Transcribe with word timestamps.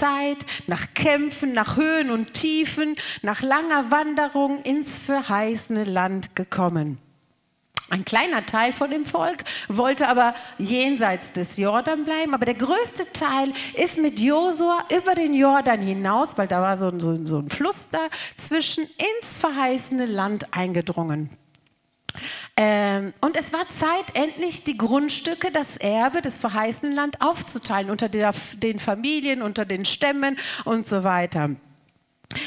Zeit, 0.00 0.46
nach 0.66 0.94
Kämpfen, 0.94 1.52
nach 1.52 1.76
Höhen 1.76 2.10
und 2.10 2.32
Tiefen, 2.32 2.96
nach 3.20 3.42
langer 3.42 3.90
Wanderung 3.90 4.62
ins 4.62 5.02
verheißene 5.02 5.84
Land 5.84 6.34
gekommen. 6.34 6.98
Ein 7.90 8.04
kleiner 8.04 8.46
Teil 8.46 8.72
von 8.72 8.90
dem 8.90 9.04
Volk 9.04 9.44
wollte 9.68 10.08
aber 10.08 10.34
jenseits 10.58 11.32
des 11.32 11.58
Jordan 11.58 12.04
bleiben, 12.04 12.32
aber 12.34 12.46
der 12.46 12.54
größte 12.54 13.12
Teil 13.12 13.52
ist 13.74 13.98
mit 13.98 14.20
Josua 14.20 14.84
über 14.96 15.14
den 15.14 15.34
Jordan 15.34 15.80
hinaus, 15.80 16.38
weil 16.38 16.46
da 16.46 16.62
war 16.62 16.78
so 16.78 16.88
ein, 16.88 17.26
so, 17.26 17.38
ein 17.38 17.50
Fluss 17.50 17.90
dazwischen, 17.90 18.84
ins 18.84 19.36
verheißene 19.36 20.06
Land 20.06 20.54
eingedrungen. 20.54 21.30
Ähm, 22.62 23.14
und 23.22 23.38
es 23.38 23.54
war 23.54 23.66
Zeit, 23.70 24.04
endlich 24.12 24.64
die 24.64 24.76
Grundstücke, 24.76 25.50
das 25.50 25.78
Erbe 25.78 26.20
des 26.20 26.36
verheißenen 26.36 26.94
Land 26.94 27.22
aufzuteilen 27.22 27.90
unter 27.90 28.10
der, 28.10 28.34
den 28.58 28.78
Familien, 28.78 29.40
unter 29.40 29.64
den 29.64 29.86
Stämmen 29.86 30.36
und 30.66 30.86
so 30.86 31.02
weiter. 31.02 31.56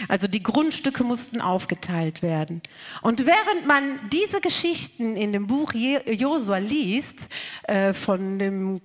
Also 0.07 0.27
die 0.27 0.43
Grundstücke 0.43 1.03
mussten 1.03 1.41
aufgeteilt 1.41 2.21
werden. 2.21 2.61
Und 3.01 3.25
während 3.25 3.65
man 3.65 3.99
diese 4.11 4.39
Geschichten 4.39 5.15
in 5.15 5.31
dem 5.31 5.47
Buch 5.47 5.73
Josua 5.73 6.57
liest, 6.57 7.27
äh, 7.63 7.93
von 7.93 8.37
dem 8.37 8.81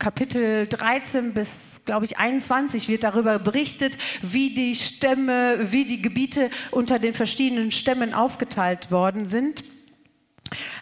Kapitel 0.00 0.66
13 0.66 1.34
bis, 1.34 1.82
glaube 1.84 2.04
ich, 2.04 2.18
21 2.18 2.88
wird 2.88 3.04
darüber 3.04 3.38
berichtet, 3.38 3.96
wie 4.22 4.52
die 4.52 4.74
Stämme, 4.74 5.70
wie 5.70 5.84
die 5.84 6.02
Gebiete 6.02 6.50
unter 6.72 6.98
den 6.98 7.14
verschiedenen 7.14 7.70
Stämmen 7.70 8.12
aufgeteilt 8.12 8.90
worden 8.90 9.26
sind. 9.26 9.62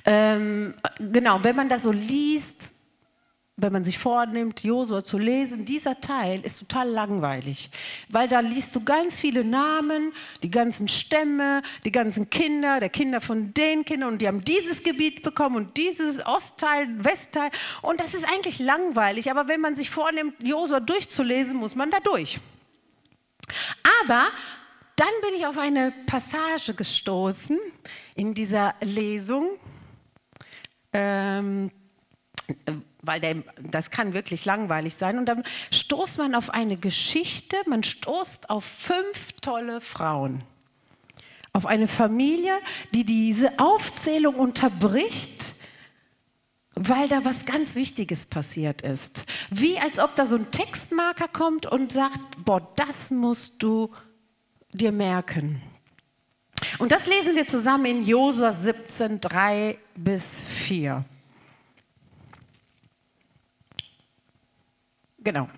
Ähm, 0.05 0.75
genau, 0.99 1.43
wenn 1.43 1.57
man 1.57 1.69
das 1.69 1.83
so 1.83 1.93
liest, 1.93 2.75
wenn 3.57 3.73
man 3.73 3.85
sich 3.85 3.99
vornimmt, 3.99 4.65
Josua 4.65 5.05
zu 5.05 5.19
lesen, 5.19 5.65
dieser 5.65 6.01
Teil 6.01 6.41
ist 6.41 6.59
total 6.59 6.89
langweilig, 6.89 7.71
weil 8.09 8.27
da 8.29 8.41
liest 8.41 8.75
du 8.75 8.83
ganz 8.83 9.21
viele 9.21 9.45
Namen, 9.45 10.13
die 10.43 10.51
ganzen 10.51 10.89
Stämme, 10.89 11.63
die 11.85 11.93
ganzen 11.93 12.31
Kinder, 12.31 12.81
der 12.81 12.89
Kinder 12.89 13.21
von 13.21 13.53
den 13.53 13.85
Kindern 13.85 14.15
und 14.15 14.23
die 14.23 14.27
haben 14.27 14.43
dieses 14.43 14.83
Gebiet 14.83 15.23
bekommen 15.23 15.57
und 15.57 15.77
dieses 15.77 16.25
Ostteil, 16.27 16.89
Westteil 17.05 17.51
und 17.83 18.01
das 18.01 18.15
ist 18.15 18.27
eigentlich 18.33 18.59
langweilig, 18.59 19.31
aber 19.31 19.49
wenn 19.49 19.61
man 19.61 19.77
sich 19.77 19.91
vornimmt, 19.91 20.35
Josua 20.43 20.81
durchzulesen, 20.81 21.57
muss 21.57 21.77
man 21.77 21.91
da 21.91 21.99
durch. 22.01 22.41
Aber 24.03 24.27
dann 25.03 25.11
bin 25.21 25.35
ich 25.37 25.49
auf 25.49 25.59
eine 25.59 25.93
Passage 26.07 26.75
gestoßen 26.75 27.59
in 28.15 28.35
dieser 28.35 28.77
Lesung. 28.83 29.49
Ähm, 30.93 31.73
weil 33.01 33.21
der, 33.21 33.43
das 33.59 33.91
kann 33.91 34.13
wirklich 34.13 34.45
langweilig 34.45 34.95
sein. 34.95 35.19
Und 35.19 35.27
dann 35.27 35.43
stoßt 35.73 36.19
man 36.19 36.37
auf 36.37 36.51
eine 36.51 36.77
Geschichte, 36.77 37.57
man 37.67 37.83
stoßt 37.83 38.49
auf 38.49 38.65
fünf 38.65 39.33
tolle 39.41 39.81
Frauen. 39.81 40.43
Auf 41.53 41.67
eine 41.67 41.89
Familie, 41.89 42.57
die 42.95 43.05
diese 43.05 43.59
Aufzählung 43.59 44.37
unterbricht, 44.37 45.57
weil 46.75 47.09
da 47.09 47.25
was 47.25 47.45
ganz 47.45 47.75
Wichtiges 47.75 48.27
passiert 48.27 48.83
ist. 48.83 49.25
Wie 49.51 49.81
als 49.81 49.99
ob 49.99 50.15
da 50.15 50.27
so 50.27 50.37
ein 50.37 50.53
Textmarker 50.53 51.27
kommt 51.27 51.67
und 51.67 51.91
sagt, 51.91 52.45
boah, 52.45 52.73
das 52.77 53.11
musst 53.11 53.65
du 53.65 53.91
dir 54.73 54.93
merken. 54.93 55.61
Und 56.79 56.93
das 56.93 57.07
lesen 57.07 57.37
wir 57.37 57.47
zusammen 57.47 57.87
in 57.87 58.05
Josua 58.05 58.53
17, 58.53 59.21
3 59.21 59.79
bis 59.95 60.41
4. 60.41 61.05
Genau. 65.19 65.49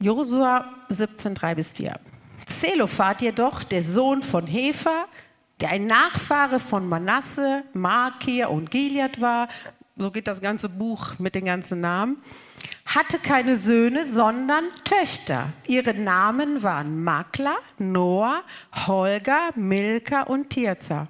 Josua 0.00 0.74
17, 0.88 1.34
3 1.34 1.54
bis 1.54 1.72
4. 1.72 1.98
Zelophat 2.46 3.22
jedoch, 3.22 3.62
der 3.62 3.82
Sohn 3.82 4.22
von 4.22 4.46
Hefer, 4.46 5.06
der 5.60 5.70
ein 5.70 5.86
Nachfahre 5.86 6.58
von 6.58 6.88
Manasse, 6.88 7.62
Makir 7.72 8.50
und 8.50 8.70
Gilead 8.70 9.20
war, 9.20 9.48
so 9.96 10.10
geht 10.10 10.26
das 10.26 10.40
ganze 10.40 10.68
Buch 10.68 11.18
mit 11.18 11.34
den 11.34 11.44
ganzen 11.44 11.80
Namen, 11.80 12.16
hatte 12.94 13.18
keine 13.18 13.56
Söhne, 13.56 14.06
sondern 14.06 14.64
Töchter. 14.84 15.52
Ihre 15.66 15.94
Namen 15.94 16.62
waren 16.62 17.02
Makla, 17.02 17.56
Noah, 17.78 18.42
Holger, 18.86 19.50
Milka 19.56 20.22
und 20.22 20.50
Tirza. 20.50 21.08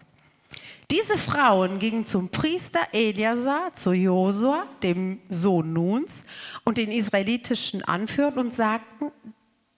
Diese 0.90 1.16
Frauen 1.16 1.78
gingen 1.78 2.06
zum 2.06 2.28
Priester 2.28 2.80
Eliasar, 2.92 3.72
zu 3.72 3.92
Josua, 3.92 4.66
dem 4.82 5.20
Sohn 5.28 5.72
Nuns, 5.72 6.24
und 6.64 6.76
den 6.76 6.90
israelitischen 6.90 7.82
Anführern 7.82 8.38
und 8.38 8.54
sagten, 8.54 9.10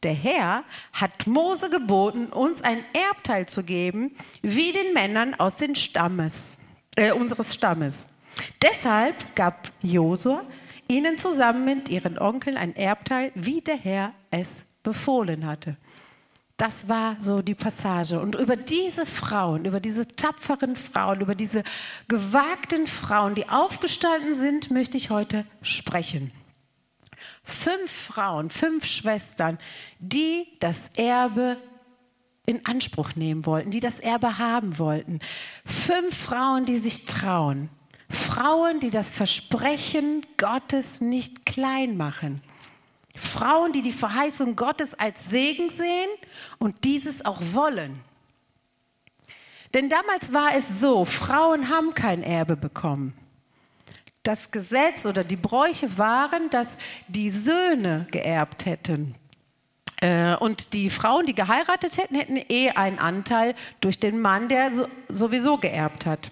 der 0.02 0.12
Herr 0.12 0.64
hat 0.92 1.26
Mose 1.26 1.70
geboten, 1.70 2.26
uns 2.26 2.62
ein 2.62 2.84
Erbteil 2.92 3.46
zu 3.46 3.62
geben, 3.62 4.14
wie 4.42 4.72
den 4.72 4.92
Männern 4.92 5.34
aus 5.34 5.56
den 5.56 5.74
Stammes, 5.74 6.58
äh, 6.96 7.12
unseres 7.12 7.54
Stammes. 7.54 8.08
Deshalb 8.60 9.36
gab 9.36 9.70
Josua 9.80 10.42
ihnen 10.88 11.18
zusammen 11.18 11.64
mit 11.64 11.88
ihren 11.88 12.18
Onkeln 12.18 12.56
ein 12.56 12.76
Erbteil, 12.76 13.32
wie 13.34 13.60
der 13.60 13.76
Herr 13.76 14.12
es 14.30 14.62
befohlen 14.82 15.46
hatte. 15.46 15.76
Das 16.56 16.88
war 16.88 17.16
so 17.20 17.42
die 17.42 17.56
Passage. 17.56 18.20
Und 18.20 18.36
über 18.36 18.56
diese 18.56 19.06
Frauen, 19.06 19.64
über 19.64 19.80
diese 19.80 20.06
tapferen 20.06 20.76
Frauen, 20.76 21.20
über 21.20 21.34
diese 21.34 21.64
gewagten 22.06 22.86
Frauen, 22.86 23.34
die 23.34 23.48
aufgestanden 23.48 24.36
sind, 24.36 24.70
möchte 24.70 24.96
ich 24.96 25.10
heute 25.10 25.44
sprechen. 25.62 26.30
Fünf 27.42 27.90
Frauen, 27.90 28.50
fünf 28.50 28.84
Schwestern, 28.84 29.58
die 29.98 30.46
das 30.60 30.90
Erbe 30.96 31.56
in 32.46 32.64
Anspruch 32.66 33.16
nehmen 33.16 33.46
wollten, 33.46 33.70
die 33.70 33.80
das 33.80 33.98
Erbe 33.98 34.38
haben 34.38 34.78
wollten. 34.78 35.18
Fünf 35.64 36.16
Frauen, 36.16 36.66
die 36.66 36.78
sich 36.78 37.06
trauen. 37.06 37.68
Frauen, 38.14 38.80
die 38.80 38.90
das 38.90 39.14
Versprechen 39.14 40.24
Gottes 40.36 41.00
nicht 41.00 41.46
klein 41.46 41.96
machen. 41.96 42.42
Frauen, 43.14 43.72
die 43.72 43.82
die 43.82 43.92
Verheißung 43.92 44.56
Gottes 44.56 44.94
als 44.94 45.30
Segen 45.30 45.70
sehen 45.70 46.08
und 46.58 46.84
dieses 46.84 47.24
auch 47.24 47.40
wollen. 47.52 48.00
Denn 49.72 49.88
damals 49.88 50.32
war 50.32 50.54
es 50.54 50.80
so, 50.80 51.04
Frauen 51.04 51.68
haben 51.68 51.94
kein 51.94 52.22
Erbe 52.22 52.56
bekommen. 52.56 53.12
Das 54.22 54.50
Gesetz 54.50 55.04
oder 55.04 55.22
die 55.22 55.36
Bräuche 55.36 55.98
waren, 55.98 56.48
dass 56.50 56.76
die 57.08 57.28
Söhne 57.28 58.06
geerbt 58.10 58.66
hätten. 58.66 59.14
Äh, 60.00 60.36
und 60.36 60.72
die 60.74 60.90
Frauen, 60.90 61.26
die 61.26 61.34
geheiratet 61.34 61.98
hätten, 61.98 62.14
hätten 62.14 62.36
eh 62.48 62.70
einen 62.70 62.98
Anteil 62.98 63.54
durch 63.80 63.98
den 63.98 64.20
Mann, 64.20 64.48
der 64.48 64.70
sowieso 65.08 65.58
geerbt 65.58 66.06
hat. 66.06 66.30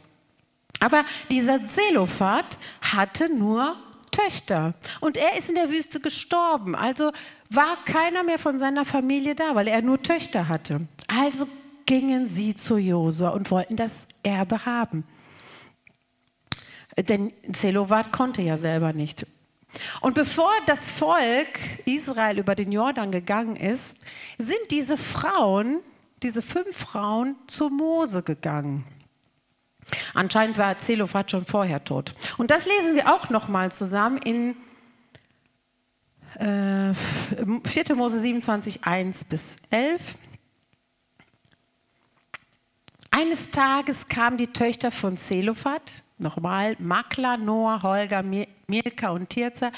Aber 0.82 1.04
dieser 1.30 1.64
Zelophat 1.64 2.58
hatte 2.80 3.28
nur 3.28 3.76
Töchter. 4.10 4.74
Und 5.00 5.16
er 5.16 5.38
ist 5.38 5.48
in 5.48 5.54
der 5.54 5.70
Wüste 5.70 6.00
gestorben. 6.00 6.74
Also 6.74 7.12
war 7.50 7.76
keiner 7.84 8.24
mehr 8.24 8.38
von 8.38 8.58
seiner 8.58 8.84
Familie 8.84 9.36
da, 9.36 9.54
weil 9.54 9.68
er 9.68 9.80
nur 9.80 10.02
Töchter 10.02 10.48
hatte. 10.48 10.88
Also 11.06 11.46
gingen 11.86 12.28
sie 12.28 12.56
zu 12.56 12.78
Josua 12.78 13.30
und 13.30 13.50
wollten 13.52 13.76
das 13.76 14.08
Erbe 14.24 14.66
haben. 14.66 15.04
Denn 16.96 17.32
Zelophat 17.52 18.12
konnte 18.12 18.42
ja 18.42 18.58
selber 18.58 18.92
nicht. 18.92 19.24
Und 20.00 20.14
bevor 20.14 20.52
das 20.66 20.88
Volk 20.88 21.60
Israel 21.84 22.38
über 22.38 22.56
den 22.56 22.72
Jordan 22.72 23.12
gegangen 23.12 23.54
ist, 23.54 23.98
sind 24.36 24.70
diese 24.70 24.98
Frauen, 24.98 25.78
diese 26.24 26.42
fünf 26.42 26.76
Frauen, 26.76 27.36
zu 27.46 27.70
Mose 27.70 28.22
gegangen. 28.22 28.84
Anscheinend 30.14 30.58
war 30.58 30.78
Zelophat 30.78 31.30
schon 31.30 31.44
vorher 31.44 31.84
tot. 31.84 32.14
Und 32.38 32.50
das 32.50 32.66
lesen 32.66 32.96
wir 32.96 33.12
auch 33.12 33.30
nochmal 33.30 33.72
zusammen 33.72 34.18
in 34.18 34.56
äh, 36.38 36.94
4. 37.64 37.94
Mose 37.94 38.18
27, 38.20 38.84
1 38.84 39.24
bis 39.24 39.56
11. 39.70 40.16
Eines 43.10 43.50
Tages 43.50 44.06
kamen 44.08 44.38
die 44.38 44.46
Töchter 44.46 44.90
von 44.90 45.18
Zelophat, 45.18 45.92
nochmal 46.18 46.76
Makla, 46.78 47.36
Noah, 47.36 47.82
Holger, 47.82 48.22
Milka 48.22 49.10
und 49.10 49.28
Tirza, 49.28 49.70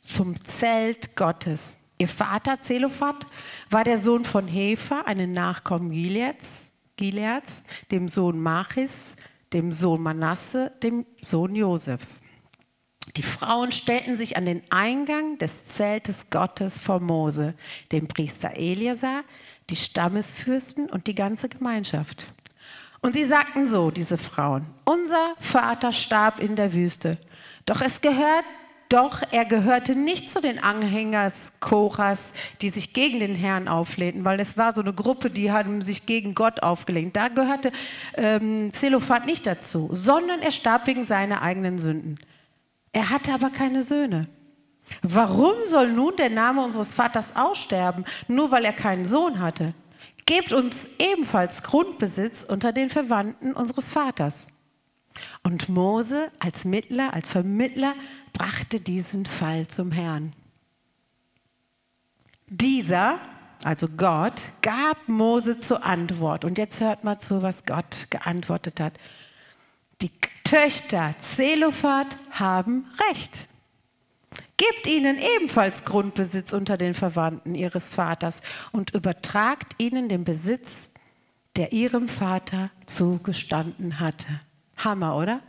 zum 0.00 0.42
Zelt 0.44 1.14
Gottes. 1.14 1.76
Ihr 1.98 2.08
Vater 2.08 2.58
Zelophat 2.60 3.26
war 3.68 3.84
der 3.84 3.98
Sohn 3.98 4.24
von 4.24 4.48
Hefer, 4.48 5.06
einen 5.06 5.32
Nachkommen 5.32 5.92
Gileads, 5.92 6.72
Gileads 6.96 7.62
dem 7.90 8.08
Sohn 8.08 8.40
Machis, 8.40 9.14
dem 9.52 9.72
Sohn 9.72 10.02
Manasse, 10.02 10.72
dem 10.82 11.06
Sohn 11.20 11.54
Josefs. 11.54 12.22
Die 13.16 13.22
Frauen 13.22 13.72
stellten 13.72 14.16
sich 14.16 14.36
an 14.36 14.46
den 14.46 14.62
Eingang 14.70 15.38
des 15.38 15.66
Zeltes 15.66 16.30
Gottes 16.30 16.78
vor 16.78 17.00
Mose, 17.00 17.54
dem 17.90 18.06
Priester 18.06 18.56
Eliasar, 18.56 19.24
die 19.68 19.76
Stammesfürsten 19.76 20.88
und 20.88 21.06
die 21.06 21.14
ganze 21.14 21.48
Gemeinschaft. 21.48 22.32
Und 23.00 23.14
sie 23.14 23.24
sagten 23.24 23.66
so, 23.66 23.90
diese 23.90 24.18
Frauen, 24.18 24.66
unser 24.84 25.34
Vater 25.38 25.92
starb 25.92 26.38
in 26.38 26.54
der 26.54 26.72
Wüste, 26.72 27.18
doch 27.66 27.80
es 27.80 28.00
gehört 28.00 28.44
Doch 28.90 29.22
er 29.30 29.44
gehörte 29.44 29.94
nicht 29.94 30.28
zu 30.28 30.40
den 30.40 30.58
Anhängers 30.58 31.52
Koras, 31.60 32.32
die 32.60 32.70
sich 32.70 32.92
gegen 32.92 33.20
den 33.20 33.36
Herrn 33.36 33.68
auflehnten, 33.68 34.24
weil 34.24 34.40
es 34.40 34.58
war 34.58 34.74
so 34.74 34.80
eine 34.80 34.92
Gruppe, 34.92 35.30
die 35.30 35.52
haben 35.52 35.80
sich 35.80 36.06
gegen 36.06 36.34
Gott 36.34 36.64
aufgelehnt. 36.64 37.14
Da 37.14 37.28
gehörte 37.28 37.70
ähm, 38.14 38.72
Zelophat 38.72 39.26
nicht 39.26 39.46
dazu, 39.46 39.90
sondern 39.92 40.40
er 40.40 40.50
starb 40.50 40.88
wegen 40.88 41.04
seiner 41.04 41.40
eigenen 41.40 41.78
Sünden. 41.78 42.18
Er 42.92 43.10
hatte 43.10 43.32
aber 43.32 43.50
keine 43.50 43.84
Söhne. 43.84 44.26
Warum 45.02 45.54
soll 45.66 45.92
nun 45.92 46.16
der 46.16 46.30
Name 46.30 46.60
unseres 46.60 46.92
Vaters 46.92 47.36
aussterben, 47.36 48.04
nur 48.26 48.50
weil 48.50 48.64
er 48.64 48.72
keinen 48.72 49.06
Sohn 49.06 49.38
hatte? 49.38 49.72
Gebt 50.26 50.52
uns 50.52 50.88
ebenfalls 50.98 51.62
Grundbesitz 51.62 52.42
unter 52.42 52.72
den 52.72 52.90
Verwandten 52.90 53.52
unseres 53.52 53.88
Vaters. 53.88 54.48
Und 55.42 55.68
Mose 55.68 56.30
als 56.38 56.64
Mittler, 56.64 57.12
als 57.14 57.28
Vermittler 57.28 57.94
brachte 58.40 58.80
diesen 58.80 59.26
Fall 59.26 59.68
zum 59.68 59.92
Herrn. 59.92 60.32
Dieser, 62.46 63.18
also 63.64 63.86
Gott, 63.86 64.40
gab 64.62 65.08
Mose 65.08 65.60
zur 65.60 65.84
Antwort. 65.84 66.46
Und 66.46 66.56
jetzt 66.56 66.80
hört 66.80 67.04
mal 67.04 67.18
zu, 67.18 67.42
was 67.42 67.66
Gott 67.66 68.06
geantwortet 68.08 68.80
hat. 68.80 68.94
Die 70.00 70.10
Töchter 70.42 71.14
Zelophat 71.20 72.16
haben 72.30 72.86
Recht. 73.10 73.46
Gebt 74.56 74.86
ihnen 74.86 75.18
ebenfalls 75.36 75.84
Grundbesitz 75.84 76.54
unter 76.54 76.78
den 76.78 76.94
Verwandten 76.94 77.54
ihres 77.54 77.90
Vaters 77.90 78.40
und 78.72 78.94
übertragt 78.94 79.74
ihnen 79.76 80.08
den 80.08 80.24
Besitz, 80.24 80.92
der 81.56 81.72
ihrem 81.72 82.08
Vater 82.08 82.70
zugestanden 82.86 84.00
hatte. 84.00 84.40
Hammer, 84.78 85.14
oder? 85.16 85.42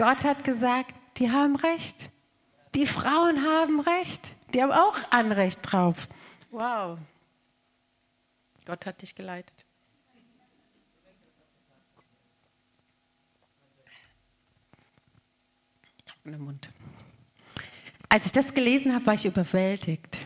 Gott 0.00 0.24
hat 0.24 0.44
gesagt, 0.44 0.94
die 1.18 1.30
haben 1.30 1.56
Recht. 1.56 2.08
Die 2.74 2.86
Frauen 2.86 3.44
haben 3.44 3.80
Recht. 3.80 4.34
Die 4.54 4.62
haben 4.62 4.72
auch 4.72 4.96
Anrecht 5.10 5.60
drauf. 5.62 6.08
Wow. 6.50 6.98
Gott 8.64 8.86
hat 8.86 9.02
dich 9.02 9.14
geleitet. 9.14 9.66
Mund. 16.24 16.70
Als 18.08 18.24
ich 18.24 18.32
das 18.32 18.54
gelesen 18.54 18.94
habe, 18.94 19.04
war 19.04 19.14
ich 19.14 19.26
überwältigt. 19.26 20.16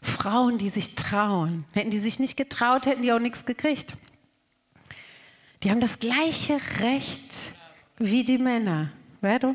Frauen, 0.00 0.56
die 0.56 0.70
sich 0.70 0.94
trauen. 0.94 1.66
Hätten 1.72 1.90
die 1.90 2.00
sich 2.00 2.18
nicht 2.18 2.38
getraut, 2.38 2.86
hätten 2.86 3.02
die 3.02 3.12
auch 3.12 3.18
nichts 3.18 3.44
gekriegt. 3.44 3.98
Die 5.62 5.70
haben 5.70 5.80
das 5.80 5.98
gleiche 5.98 6.58
Recht 6.80 7.52
wie 7.98 8.24
die 8.24 8.38
Männer, 8.38 8.90
du? 9.38 9.54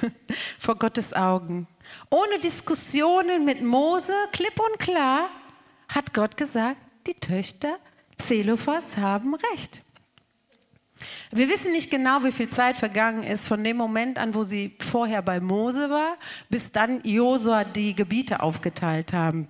vor 0.58 0.76
Gottes 0.76 1.12
Augen. 1.12 1.66
Ohne 2.10 2.38
Diskussionen 2.38 3.44
mit 3.44 3.62
Mose, 3.62 4.12
klipp 4.32 4.58
und 4.58 4.78
klar, 4.78 5.28
hat 5.88 6.14
Gott 6.14 6.36
gesagt, 6.36 6.78
die 7.06 7.14
Töchter 7.14 7.78
Zelophas 8.16 8.96
haben 8.96 9.34
Recht. 9.34 9.82
Wir 11.32 11.48
wissen 11.48 11.72
nicht 11.72 11.90
genau, 11.90 12.22
wie 12.22 12.32
viel 12.32 12.48
Zeit 12.48 12.76
vergangen 12.76 13.22
ist 13.22 13.48
von 13.48 13.64
dem 13.64 13.76
Moment 13.76 14.18
an, 14.18 14.34
wo 14.34 14.44
sie 14.44 14.76
vorher 14.78 15.22
bei 15.22 15.40
Mose 15.40 15.90
war, 15.90 16.16
bis 16.48 16.70
dann 16.70 17.00
Josua 17.02 17.64
die 17.64 17.94
Gebiete 17.94 18.40
aufgeteilt 18.40 19.12
haben. 19.12 19.48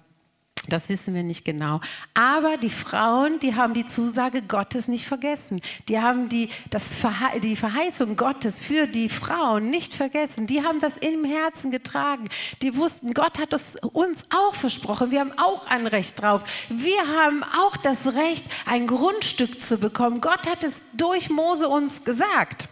Das 0.68 0.88
wissen 0.88 1.14
wir 1.14 1.22
nicht 1.24 1.44
genau. 1.44 1.80
Aber 2.14 2.56
die 2.56 2.70
Frauen, 2.70 3.40
die 3.40 3.56
haben 3.56 3.74
die 3.74 3.84
Zusage 3.84 4.42
Gottes 4.42 4.86
nicht 4.86 5.06
vergessen. 5.06 5.60
Die 5.88 5.98
haben 5.98 6.28
die, 6.28 6.50
das 6.70 6.94
Verhe 6.94 7.40
die 7.40 7.56
Verheißung 7.56 8.16
Gottes 8.16 8.60
für 8.60 8.86
die 8.86 9.08
Frauen 9.08 9.70
nicht 9.70 9.92
vergessen. 9.92 10.46
Die 10.46 10.62
haben 10.62 10.78
das 10.78 10.96
im 10.98 11.24
Herzen 11.24 11.70
getragen. 11.70 12.28
Die 12.62 12.76
wussten, 12.76 13.12
Gott 13.12 13.38
hat 13.38 13.52
es 13.52 13.76
uns 13.76 14.24
auch 14.30 14.54
versprochen. 14.54 15.10
Wir 15.10 15.20
haben 15.20 15.36
auch 15.36 15.66
ein 15.66 15.86
Recht 15.86 16.22
drauf. 16.22 16.42
Wir 16.68 17.08
haben 17.08 17.42
auch 17.42 17.76
das 17.76 18.14
Recht, 18.14 18.46
ein 18.66 18.86
Grundstück 18.86 19.60
zu 19.60 19.78
bekommen. 19.78 20.20
Gott 20.20 20.46
hat 20.46 20.62
es 20.62 20.82
durch 20.94 21.28
Mose 21.28 21.68
uns 21.68 22.04
gesagt. 22.04 22.68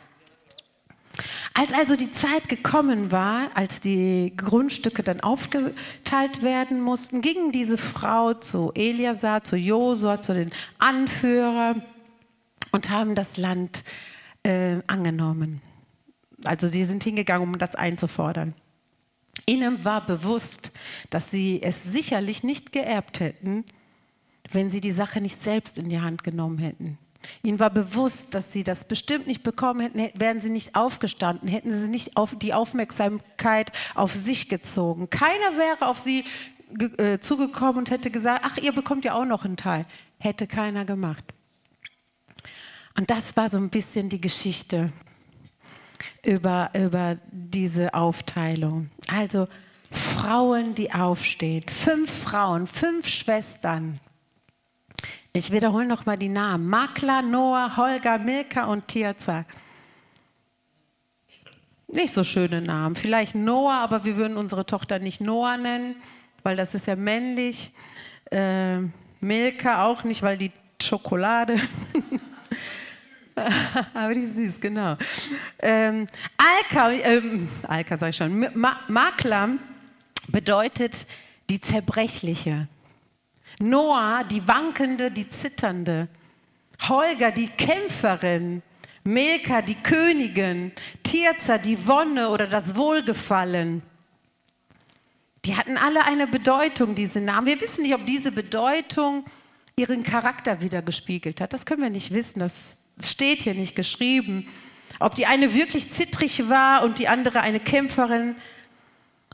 Als 1.54 1.72
also 1.72 1.96
die 1.96 2.12
Zeit 2.12 2.48
gekommen 2.48 3.12
war, 3.12 3.50
als 3.54 3.80
die 3.80 4.32
Grundstücke 4.36 5.02
dann 5.02 5.20
aufgeteilt 5.20 6.42
werden 6.42 6.80
mussten, 6.80 7.20
ging 7.22 7.52
diese 7.52 7.78
Frau 7.78 8.34
zu 8.34 8.72
Eliasar, 8.74 9.42
zu 9.42 9.56
Josua, 9.56 10.20
zu 10.20 10.34
den 10.34 10.50
Anführern 10.78 11.82
und 12.72 12.90
haben 12.90 13.14
das 13.14 13.36
Land 13.36 13.84
äh, 14.42 14.78
angenommen. 14.86 15.60
Also 16.44 16.68
sie 16.68 16.84
sind 16.84 17.04
hingegangen, 17.04 17.48
um 17.48 17.58
das 17.58 17.74
einzufordern. 17.74 18.54
Ihnen 19.46 19.84
war 19.84 20.06
bewusst, 20.06 20.70
dass 21.10 21.30
sie 21.30 21.62
es 21.62 21.84
sicherlich 21.92 22.44
nicht 22.44 22.72
geerbt 22.72 23.20
hätten, 23.20 23.64
wenn 24.50 24.70
sie 24.70 24.80
die 24.80 24.92
Sache 24.92 25.20
nicht 25.20 25.40
selbst 25.40 25.78
in 25.78 25.88
die 25.88 26.00
Hand 26.00 26.24
genommen 26.24 26.58
hätten. 26.58 26.98
Ihnen 27.42 27.58
war 27.58 27.70
bewusst, 27.70 28.34
dass 28.34 28.52
sie 28.52 28.64
das 28.64 28.86
bestimmt 28.88 29.26
nicht 29.26 29.42
bekommen 29.42 29.80
hätten, 29.80 30.20
wären 30.20 30.40
sie 30.40 30.50
nicht 30.50 30.74
aufgestanden, 30.74 31.48
hätten 31.48 31.72
sie 31.72 31.88
nicht 31.88 32.16
auf 32.16 32.34
die 32.36 32.54
Aufmerksamkeit 32.54 33.72
auf 33.94 34.14
sich 34.14 34.48
gezogen. 34.48 35.10
Keiner 35.10 35.56
wäre 35.56 35.86
auf 35.86 36.00
sie 36.00 36.24
äh, 36.98 37.18
zugekommen 37.18 37.78
und 37.78 37.90
hätte 37.90 38.10
gesagt, 38.10 38.44
ach, 38.44 38.56
ihr 38.56 38.72
bekommt 38.72 39.04
ja 39.04 39.14
auch 39.14 39.24
noch 39.24 39.44
einen 39.44 39.56
Teil. 39.56 39.86
Hätte 40.18 40.46
keiner 40.46 40.84
gemacht. 40.84 41.24
Und 42.96 43.10
das 43.10 43.36
war 43.36 43.48
so 43.48 43.56
ein 43.56 43.70
bisschen 43.70 44.08
die 44.08 44.20
Geschichte 44.20 44.92
über, 46.24 46.70
über 46.74 47.18
diese 47.30 47.94
Aufteilung. 47.94 48.90
Also 49.08 49.48
Frauen, 49.90 50.74
die 50.74 50.92
aufstehen. 50.92 51.64
Fünf 51.68 52.10
Frauen, 52.10 52.66
fünf 52.66 53.08
Schwestern, 53.08 54.00
ich 55.32 55.52
wiederhole 55.52 55.86
noch 55.86 56.06
mal 56.06 56.16
die 56.16 56.28
Namen. 56.28 56.66
Makla, 56.68 57.22
Noah, 57.22 57.76
Holger, 57.76 58.18
Milka 58.18 58.64
und 58.64 58.88
Tirza. 58.88 59.44
Nicht 61.88 62.12
so 62.12 62.24
schöne 62.24 62.60
Namen. 62.60 62.96
Vielleicht 62.96 63.34
Noah, 63.34 63.74
aber 63.74 64.04
wir 64.04 64.16
würden 64.16 64.36
unsere 64.36 64.66
Tochter 64.66 64.98
nicht 64.98 65.20
Noah 65.20 65.56
nennen, 65.56 65.96
weil 66.42 66.56
das 66.56 66.74
ist 66.74 66.86
ja 66.86 66.96
männlich. 66.96 67.72
Äh, 68.30 68.78
Milka 69.20 69.84
auch 69.84 70.04
nicht, 70.04 70.22
weil 70.22 70.38
die 70.38 70.52
Schokolade. 70.82 71.56
aber 73.94 74.14
die 74.14 74.20
ist 74.20 74.36
süß, 74.36 74.60
genau. 74.60 74.96
Ähm, 75.58 76.08
Alka, 76.36 76.90
ähm, 76.90 77.48
Alka 77.62 77.96
sag 77.96 78.10
ich 78.10 78.16
schon. 78.16 78.38
Ma 78.54 78.80
Makla 78.88 79.50
bedeutet 80.28 81.06
die 81.48 81.60
Zerbrechliche. 81.60 82.68
Noah, 83.60 84.24
die 84.24 84.46
Wankende, 84.48 85.10
die 85.10 85.28
Zitternde. 85.28 86.08
Holger, 86.88 87.30
die 87.30 87.48
Kämpferin. 87.48 88.62
Milka, 89.04 89.60
die 89.60 89.74
Königin. 89.74 90.72
Tirza, 91.02 91.58
die 91.58 91.86
Wonne 91.86 92.30
oder 92.30 92.46
das 92.46 92.74
Wohlgefallen. 92.74 93.82
Die 95.44 95.56
hatten 95.56 95.76
alle 95.76 96.04
eine 96.04 96.26
Bedeutung, 96.26 96.94
diese 96.94 97.20
Namen. 97.20 97.46
Wir 97.46 97.60
wissen 97.60 97.82
nicht, 97.82 97.94
ob 97.94 98.06
diese 98.06 98.32
Bedeutung 98.32 99.24
ihren 99.76 100.04
Charakter 100.04 100.60
wieder 100.62 100.80
gespiegelt 100.80 101.40
hat. 101.40 101.52
Das 101.52 101.66
können 101.66 101.82
wir 101.82 101.90
nicht 101.90 102.12
wissen. 102.12 102.40
Das 102.40 102.78
steht 103.02 103.42
hier 103.42 103.54
nicht 103.54 103.76
geschrieben. 103.76 104.48
Ob 104.98 105.14
die 105.14 105.26
eine 105.26 105.54
wirklich 105.54 105.90
zittrig 105.90 106.48
war 106.48 106.82
und 106.82 106.98
die 106.98 107.08
andere 107.08 107.40
eine 107.42 107.60
Kämpferin 107.60 108.36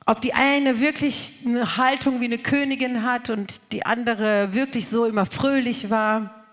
ob 0.07 0.21
die 0.21 0.35
eine 0.35 0.79
wirklich 0.79 1.41
eine 1.45 1.77
Haltung 1.77 2.21
wie 2.21 2.27
eine 2.27 2.39
Königin 2.39 3.03
hat 3.03 3.29
und 3.29 3.61
die 3.73 3.85
andere 3.85 4.55
wirklich 4.55 4.89
so 4.89 5.05
immer 5.05 5.27
fröhlich 5.27 5.91
war. 5.91 6.45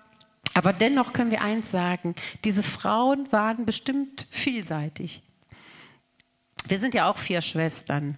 Aber 0.56 0.74
dennoch 0.74 1.14
können 1.14 1.32
wir 1.32 1.42
eins 1.42 1.70
sagen, 1.72 2.16
diese 2.44 2.64
Frauen 2.64 3.32
waren 3.32 3.66
bestimmt 3.66 4.26
vielseitig. 4.32 5.22
Wir 6.68 6.80
sind 6.80 6.96
ja 6.96 7.10
auch 7.10 7.18
vier 7.18 7.42
Schwestern 7.42 8.18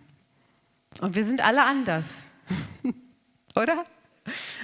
und 1.02 1.16
wir 1.16 1.26
sind 1.26 1.42
alle 1.42 1.64
anders, 1.64 2.06
oder? 3.56 3.86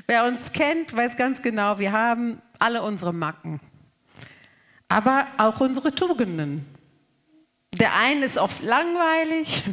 Wer 0.07 0.25
uns 0.25 0.53
kennt, 0.53 0.95
weiß 0.95 1.17
ganz 1.17 1.41
genau, 1.41 1.79
wir 1.79 1.91
haben 1.91 2.41
alle 2.59 2.81
unsere 2.81 3.13
Macken, 3.13 3.59
aber 4.87 5.27
auch 5.37 5.59
unsere 5.59 5.93
Tugenden. 5.93 6.65
Der 7.73 7.95
eine 7.95 8.25
ist 8.25 8.37
oft 8.37 8.61
langweilig, 8.63 9.63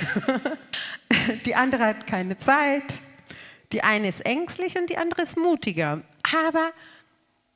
die 1.44 1.54
andere 1.54 1.84
hat 1.84 2.06
keine 2.06 2.38
Zeit. 2.38 3.00
Die 3.72 3.82
eine 3.82 4.08
ist 4.08 4.24
ängstlich 4.26 4.76
und 4.78 4.90
die 4.90 4.96
andere 4.96 5.22
ist 5.22 5.36
mutiger. 5.36 6.02
Aber 6.34 6.72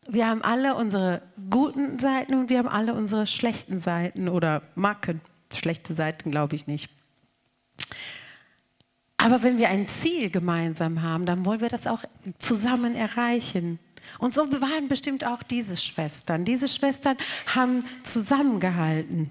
wir 0.07 0.27
haben 0.29 0.43
alle 0.43 0.75
unsere 0.75 1.23
guten 1.51 1.99
Seiten 1.99 2.35
und 2.35 2.51
wir 2.51 2.59
haben 2.59 2.69
alle 2.69 2.95
unsere 2.95 3.27
schlechten 3.27 3.81
Seiten 3.81 4.29
oder 4.29 4.63
Macken. 4.75 5.21
Schlechte 5.53 5.95
Seiten 5.95 6.31
glaube 6.31 6.57
ich 6.57 6.67
nicht. 6.67 6.91
Aber 9.17 9.43
wenn 9.43 9.59
wir 9.59 9.69
ein 9.69 9.89
Ziel 9.89 10.31
gemeinsam 10.31 11.03
haben, 11.03 11.25
dann 11.25 11.45
wollen 11.47 11.61
wir 11.61 11.71
das 11.71 11.87
auch 11.87 12.05
zusammen 12.39 12.95
erreichen. 12.95 13.79
Und 14.19 14.35
so 14.35 14.51
waren 14.61 14.89
bestimmt 14.89 15.25
auch 15.25 15.43
diese 15.43 15.77
Schwestern. 15.77 16.45
Diese 16.45 16.69
Schwestern 16.69 17.17
haben 17.47 17.85
zusammengehalten. 18.03 19.31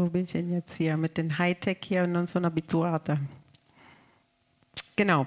Wo 0.00 0.08
bin 0.08 0.24
ich 0.24 0.32
denn 0.32 0.50
jetzt 0.50 0.74
hier? 0.76 0.96
Mit 0.96 1.16
den 1.18 1.36
Hightech 1.36 1.78
hier 1.84 2.04
und 2.04 2.26
so 2.26 2.38
einer 2.38 2.50
Bituata. 2.50 3.18
Genau. 4.96 5.26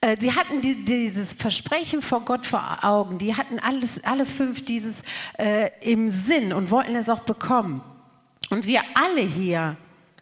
Äh, 0.00 0.16
sie 0.18 0.34
hatten 0.34 0.60
die, 0.60 0.84
dieses 0.84 1.34
Versprechen 1.34 2.02
vor 2.02 2.20
Gott 2.24 2.46
vor 2.46 2.78
Augen. 2.82 3.18
Die 3.18 3.34
hatten 3.34 3.58
alles, 3.58 4.02
alle 4.04 4.26
fünf 4.26 4.64
dieses 4.64 5.02
äh, 5.38 5.70
im 5.80 6.08
Sinn 6.10 6.52
und 6.52 6.70
wollten 6.70 6.96
es 6.96 7.08
auch 7.08 7.20
bekommen. 7.20 7.82
Und 8.50 8.66
wir 8.66 8.80
alle 8.94 9.20
hier 9.20 9.76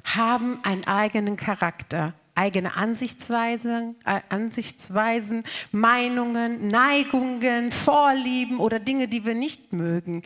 haben 0.04 0.58
einen 0.64 0.84
eigenen 0.86 1.36
Charakter, 1.36 2.14
eigene 2.34 2.76
Ansichtsweisen, 2.76 3.96
äh, 4.04 4.20
Ansichtsweisen, 4.30 5.44
Meinungen, 5.72 6.68
Neigungen, 6.68 7.70
Vorlieben 7.70 8.58
oder 8.58 8.80
Dinge, 8.80 9.08
die 9.08 9.24
wir 9.24 9.34
nicht 9.34 9.72
mögen. 9.72 10.22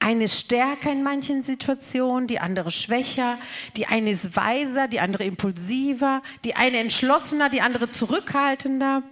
Eine 0.00 0.28
stärker 0.28 0.92
in 0.92 1.02
manchen 1.02 1.42
Situationen, 1.42 2.28
die 2.28 2.38
andere 2.38 2.70
schwächer, 2.70 3.38
die 3.76 3.86
eine 3.86 4.12
ist 4.12 4.36
weiser, 4.36 4.86
die 4.86 5.00
andere 5.00 5.24
impulsiver, 5.24 6.22
die 6.44 6.54
eine 6.54 6.78
entschlossener, 6.78 7.50
die 7.50 7.62
andere 7.62 7.88
zurückhaltender. 7.88 9.02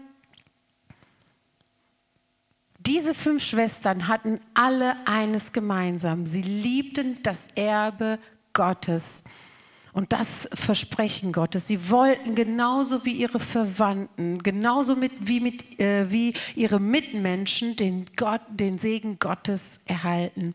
Diese 2.78 3.14
fünf 3.14 3.43
Schwestern 3.43 4.07
hatten 4.07 4.40
alle 4.55 4.95
eines 5.07 5.52
gemeinsam. 5.52 6.25
Sie 6.25 6.43
liebten 6.43 7.21
das 7.25 7.49
Erbe 7.57 8.21
Gottes 8.52 9.25
und 9.93 10.12
das 10.12 10.49
Versprechen 10.55 11.33
Gottes. 11.33 11.66
Sie 11.66 11.90
wollten 11.90 12.37
genauso 12.37 13.05
wie 13.05 13.12
ihre 13.12 13.40
Verwandten, 13.40 14.40
genauso 14.40 14.95
mit, 14.95 15.11
wie, 15.21 15.40
mit, 15.40 15.81
äh, 15.81 16.12
wie 16.12 16.35
ihre 16.55 16.78
Mitmenschen 16.78 17.75
den, 17.75 18.05
Gott, 18.14 18.43
den 18.50 18.78
Segen 18.78 19.19
Gottes 19.19 19.81
erhalten. 19.87 20.55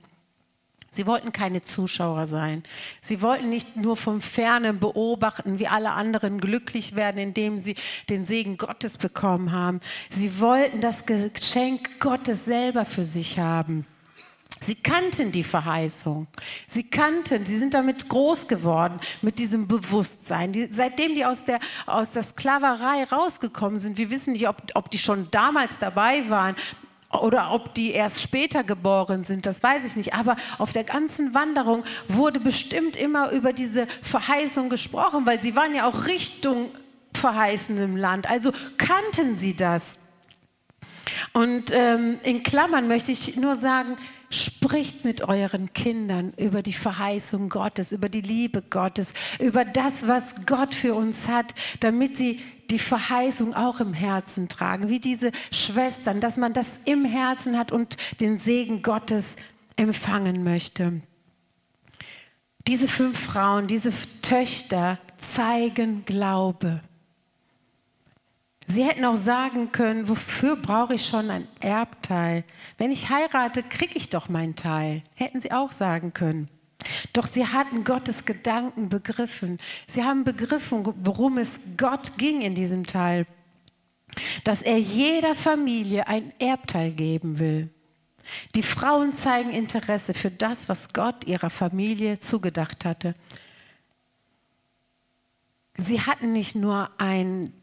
Sie 0.94 1.08
wollten 1.08 1.32
keine 1.32 1.64
Zuschauer 1.64 2.28
sein. 2.28 2.64
Sie 3.00 3.22
wollten 3.22 3.50
nicht 3.50 3.78
nur 3.78 3.96
vom 3.96 4.20
Fernen 4.20 4.78
beobachten, 4.82 5.58
wie 5.58 5.68
alle 5.70 5.92
anderen 5.92 6.42
glücklich 6.42 6.96
werden, 6.96 7.18
indem 7.18 7.60
sie 7.60 7.76
den 8.10 8.26
Segen 8.26 8.58
Gottes 8.58 8.98
bekommen 8.98 9.54
haben. 9.54 9.80
Sie 10.10 10.42
wollten 10.42 10.82
das 10.82 11.06
Geschenk 11.06 12.02
Gottes 12.02 12.44
selber 12.44 12.84
für 12.84 13.06
sich 13.06 13.40
haben. 13.40 13.86
Sie 14.60 14.76
kannten 14.76 15.32
die 15.32 15.46
Verheißung. 15.46 16.28
Sie 16.68 16.84
kannten, 16.84 17.46
sie 17.46 17.58
sind 17.58 17.74
damit 17.74 18.10
groß 18.10 18.50
geworden, 18.50 19.00
mit 19.22 19.40
diesem 19.40 19.70
Bewusstsein. 19.70 20.52
Die, 20.52 20.68
seitdem 20.72 21.16
die 21.16 21.24
aus 21.24 21.46
der, 21.46 21.60
aus 21.86 22.12
der 22.12 22.24
Sklaverei 22.24 23.06
rausgekommen 23.06 23.78
sind, 23.78 23.98
wir 23.98 24.10
wissen 24.10 24.34
nicht, 24.34 24.50
ob, 24.50 24.62
ob 24.76 24.92
die 24.92 25.00
schon 25.00 25.30
damals 25.32 25.80
dabei 25.80 26.30
waren, 26.30 26.58
oder 27.20 27.52
ob 27.52 27.74
die 27.74 27.92
erst 27.92 28.22
später 28.22 28.64
geboren 28.64 29.24
sind, 29.24 29.46
das 29.46 29.62
weiß 29.62 29.84
ich 29.86 29.96
nicht. 29.96 30.14
Aber 30.14 30.36
auf 30.58 30.74
der 30.74 30.84
ganzen 30.84 31.34
Wanderung 31.34 31.84
wurde 32.08 32.40
bestimmt 32.40 32.96
immer 32.96 33.32
über 33.32 33.54
diese 33.54 33.88
Verheißung 34.02 34.70
gesprochen, 34.70 35.26
weil 35.26 35.42
sie 35.42 35.56
waren 35.56 35.76
ja 35.76 35.88
auch 35.88 36.06
Richtung 36.06 36.72
verheißenem 37.14 37.98
Land. 37.98 38.30
Also 38.30 38.52
kannten 38.78 39.36
sie 39.36 39.56
das. 39.56 40.00
Und 41.34 41.72
ähm, 41.74 42.20
in 42.24 42.44
Klammern 42.44 42.88
möchte 42.88 43.12
ich 43.12 43.36
nur 43.36 43.56
sagen, 43.56 43.98
spricht 44.30 45.04
mit 45.04 45.22
euren 45.28 45.74
Kindern 45.74 46.34
über 46.38 46.62
die 46.62 46.74
Verheißung 46.74 47.50
Gottes, 47.50 47.92
über 47.92 48.08
die 48.08 48.22
Liebe 48.22 48.62
Gottes, 48.62 49.14
über 49.40 49.66
das, 49.66 50.08
was 50.08 50.46
Gott 50.46 50.74
für 50.74 50.94
uns 50.94 51.28
hat, 51.28 51.54
damit 51.82 52.18
sie 52.18 52.40
die 52.72 52.80
Verheißung 52.80 53.54
auch 53.54 53.80
im 53.80 53.94
Herzen 53.94 54.50
tragen, 54.50 54.90
wie 54.90 55.00
diese 55.00 55.32
Schwestern, 55.52 56.22
dass 56.22 56.38
man 56.38 56.54
das 56.54 56.80
im 56.86 57.06
Herzen 57.06 57.58
hat 57.58 57.72
und 57.72 57.98
den 58.20 58.40
Segen 58.40 58.82
Gottes 58.82 59.36
empfangen 59.76 60.44
möchte. 60.44 61.02
Diese 62.68 62.88
fünf 62.88 63.20
Frauen, 63.20 63.68
diese 63.68 63.92
Töchter 64.22 65.00
zeigen 65.18 66.06
Glaube. 66.06 66.82
Sie 68.68 68.86
hätten 68.86 69.04
auch 69.04 69.18
sagen 69.18 69.72
können, 69.72 70.08
wofür 70.08 70.56
brauche 70.56 70.94
ich 70.96 71.06
schon 71.06 71.30
ein 71.30 71.48
Erbteil? 71.60 72.46
Wenn 72.78 72.92
ich 72.92 73.10
heirate, 73.10 73.64
kriege 73.64 73.98
ich 73.98 74.10
doch 74.10 74.30
meinen 74.30 74.56
Teil. 74.56 75.04
Hätten 75.16 75.42
sie 75.42 75.52
auch 75.52 75.72
sagen 75.72 76.14
können. 76.14 76.48
Doch 77.14 77.28
sie 77.28 77.48
hatten 77.48 77.84
Gottes 77.84 78.26
Gedanken 78.26 78.90
begriffen. 78.90 79.60
Sie 79.88 80.04
haben 80.04 80.24
begriffen, 80.24 80.86
worum 81.04 81.38
es 81.38 81.60
Gott 81.78 82.18
ging 82.18 82.42
in 82.42 82.56
diesem 82.56 82.86
Teil. 82.86 83.26
Dass 84.44 84.62
er 84.62 84.78
jeder 84.78 85.36
Familie 85.36 86.08
ein 86.08 86.34
Erbteil 86.40 86.94
geben 86.94 87.40
will. 87.40 87.70
Die 88.56 88.64
Frauen 88.64 89.14
zeigen 89.14 89.52
Interesse 89.52 90.14
für 90.14 90.32
das, 90.32 90.70
was 90.70 90.94
Gott 90.94 91.26
ihrer 91.26 91.50
Familie 91.50 92.20
zugedacht 92.20 92.86
hatte. 92.86 93.16
Sie 95.78 96.02
hatten 96.02 96.34
nicht 96.34 96.56
nur 96.56 96.92
ein 97.00 97.54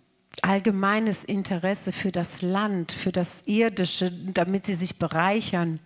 allgemeines 0.42 1.24
Interesse 1.24 1.92
für 1.92 2.12
das 2.12 2.42
Land, 2.42 2.92
für 2.92 3.12
das 3.12 3.46
Irdische, 3.46 4.10
damit 4.10 4.66
sie 4.66 4.74
sich 4.74 4.98
bereichern. 4.98 5.80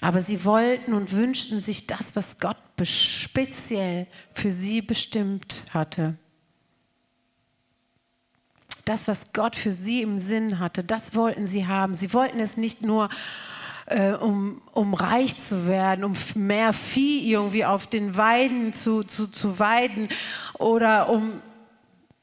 Aber 0.00 0.20
sie 0.20 0.44
wollten 0.44 0.92
und 0.92 1.12
wünschten 1.12 1.60
sich 1.60 1.86
das, 1.86 2.16
was 2.16 2.38
Gott 2.38 2.56
speziell 2.86 4.06
für 4.34 4.52
sie 4.52 4.82
bestimmt 4.82 5.64
hatte. 5.70 6.14
Das, 8.84 9.08
was 9.08 9.32
Gott 9.32 9.56
für 9.56 9.72
sie 9.72 10.02
im 10.02 10.18
Sinn 10.18 10.58
hatte, 10.58 10.84
das 10.84 11.14
wollten 11.14 11.46
sie 11.46 11.66
haben. 11.66 11.94
Sie 11.94 12.12
wollten 12.14 12.40
es 12.40 12.56
nicht 12.56 12.82
nur, 12.82 13.10
äh, 13.86 14.12
um, 14.12 14.62
um 14.72 14.94
reich 14.94 15.36
zu 15.36 15.66
werden, 15.66 16.04
um 16.04 16.14
mehr 16.34 16.72
Vieh 16.72 17.30
irgendwie 17.30 17.64
auf 17.64 17.86
den 17.86 18.16
Weiden 18.16 18.72
zu, 18.72 19.02
zu, 19.02 19.26
zu 19.26 19.58
weiden 19.58 20.08
oder 20.54 21.10
um, 21.10 21.42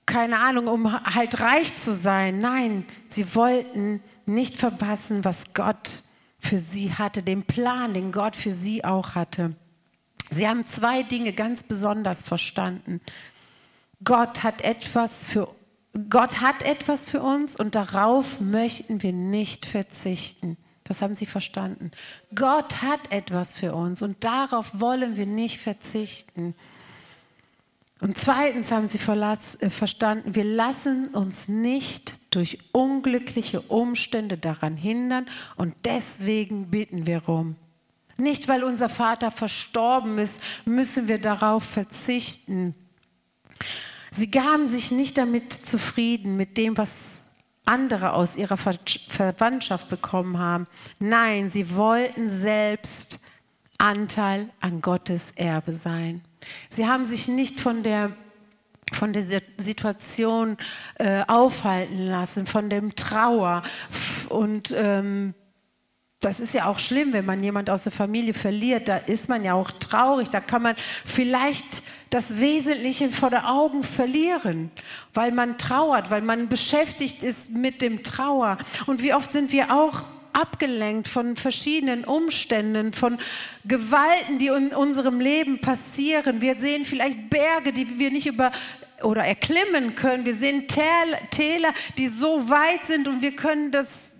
keine 0.05 0.39
Ahnung, 0.39 0.67
um 0.67 0.91
halt 1.03 1.39
reich 1.39 1.75
zu 1.77 1.93
sein. 1.93 2.39
Nein, 2.39 2.85
sie 3.07 3.35
wollten 3.35 4.01
nicht 4.25 4.55
verpassen, 4.55 5.23
was 5.23 5.53
Gott 5.53 6.03
für 6.45 6.59
sie 6.59 6.93
hatte, 6.93 7.23
den 7.23 7.43
Plan, 7.43 7.93
den 7.93 8.11
Gott 8.11 8.35
für 8.35 8.51
sie 8.51 8.85
auch 8.85 9.15
hatte. 9.15 9.55
Sie 10.29 10.47
haben 10.47 10.65
zwei 10.65 11.03
Dinge 11.03 11.33
ganz 11.33 11.63
besonders 11.63 12.23
verstanden. 12.23 13.01
Gott 14.03 14.43
hat 14.43 14.61
etwas 14.61 15.25
für 15.25 15.53
Gott 16.09 16.41
hat 16.41 16.61
etwas 16.61 17.09
für 17.09 17.21
uns 17.21 17.55
und 17.55 17.75
darauf 17.75 18.41
möchten 18.41 19.01
wir 19.01 19.13
nicht 19.13 19.65
verzichten. 19.65 20.57
Das 20.83 21.01
haben 21.01 21.15
sie 21.15 21.25
verstanden. 21.25 21.91
Gott 22.35 22.81
hat 22.81 23.11
etwas 23.11 23.55
für 23.55 23.73
uns 23.73 24.01
und 24.01 24.23
darauf 24.25 24.81
wollen 24.81 25.15
wir 25.15 25.25
nicht 25.25 25.57
verzichten. 25.57 26.53
Und 28.01 28.17
zweitens 28.17 28.71
haben 28.71 28.87
sie 28.87 28.97
äh, 28.99 29.69
verstanden, 29.69 30.35
wir 30.35 30.43
lassen 30.43 31.07
uns 31.13 31.47
nicht 31.47 32.19
durch 32.35 32.59
unglückliche 32.71 33.61
Umstände 33.61 34.37
daran 34.37 34.75
hindern 34.75 35.27
und 35.55 35.73
deswegen 35.85 36.69
bitten 36.69 37.05
wir 37.05 37.23
rum. 37.23 37.55
Nicht, 38.17 38.47
weil 38.47 38.63
unser 38.63 38.89
Vater 38.89 39.31
verstorben 39.31 40.19
ist, 40.19 40.41
müssen 40.65 41.07
wir 41.07 41.19
darauf 41.19 41.63
verzichten. 41.63 42.75
Sie 44.11 44.31
gaben 44.31 44.67
sich 44.67 44.91
nicht 44.91 45.17
damit 45.17 45.51
zufrieden, 45.51 46.37
mit 46.37 46.57
dem, 46.57 46.77
was 46.77 47.25
andere 47.65 48.13
aus 48.13 48.37
ihrer 48.37 48.57
Verwandtschaft 48.57 49.89
bekommen 49.89 50.37
haben. 50.37 50.67
Nein, 50.99 51.49
sie 51.49 51.75
wollten 51.75 52.29
selbst 52.29 53.19
Anteil 53.77 54.49
an 54.61 54.81
Gottes 54.81 55.31
Erbe 55.31 55.73
sein. 55.73 56.21
Sie 56.69 56.87
haben 56.87 57.05
sich 57.05 57.27
nicht 57.27 57.59
von 57.59 57.83
der 57.83 58.11
von 58.93 59.13
der 59.13 59.23
Situation 59.57 60.57
äh, 60.95 61.23
aufhalten 61.27 61.97
lassen, 61.97 62.45
von 62.45 62.69
dem 62.69 62.95
Trauer. 62.95 63.63
Und 64.29 64.73
ähm, 64.77 65.33
das 66.25 66.39
ist 66.39 66.53
ja 66.55 66.65
auch 66.65 66.79
schlimm, 66.79 67.13
wenn 67.13 67.25
man 67.25 67.43
jemand 67.43 67.69
aus 67.69 67.83
der 67.83 67.91
Familie 67.91 68.33
verliert. 68.33 68.87
Da 68.87 68.97
ist 68.97 69.29
man 69.29 69.43
ja 69.43 69.53
auch 69.53 69.71
traurig. 69.71 70.29
Da 70.29 70.39
kann 70.39 70.63
man 70.63 70.75
vielleicht 71.05 71.83
das 72.09 72.39
Wesentliche 72.39 73.09
vor 73.09 73.29
den 73.29 73.43
Augen 73.43 73.83
verlieren, 73.83 74.71
weil 75.13 75.31
man 75.31 75.57
trauert, 75.57 76.09
weil 76.09 76.21
man 76.21 76.49
beschäftigt 76.49 77.23
ist 77.23 77.51
mit 77.51 77.81
dem 77.81 78.03
Trauer. 78.03 78.57
Und 78.87 79.03
wie 79.03 79.13
oft 79.13 79.31
sind 79.31 79.51
wir 79.51 79.71
auch 79.71 80.03
abgelenkt 80.35 81.07
von 81.07 81.35
verschiedenen 81.35 82.03
Umständen, 82.03 82.93
von 82.93 83.17
Gewalten, 83.63 84.37
die 84.37 84.47
in 84.47 84.73
unserem 84.73 85.19
Leben 85.19 85.61
passieren. 85.61 86.41
Wir 86.41 86.59
sehen 86.59 86.85
vielleicht 86.85 87.29
Berge, 87.29 87.71
die 87.71 87.99
wir 87.99 88.11
nicht 88.11 88.27
über 88.27 88.51
oder 89.01 89.23
erklimmen 89.23 89.95
können. 89.95 90.25
Wir 90.25 90.35
sehen 90.35 90.67
Täler, 90.67 91.73
die 91.97 92.07
so 92.07 92.49
weit 92.49 92.85
sind 92.85 93.07
und 93.07 93.21
wir 93.21 93.35
können 93.35 93.71
das 93.71 94.14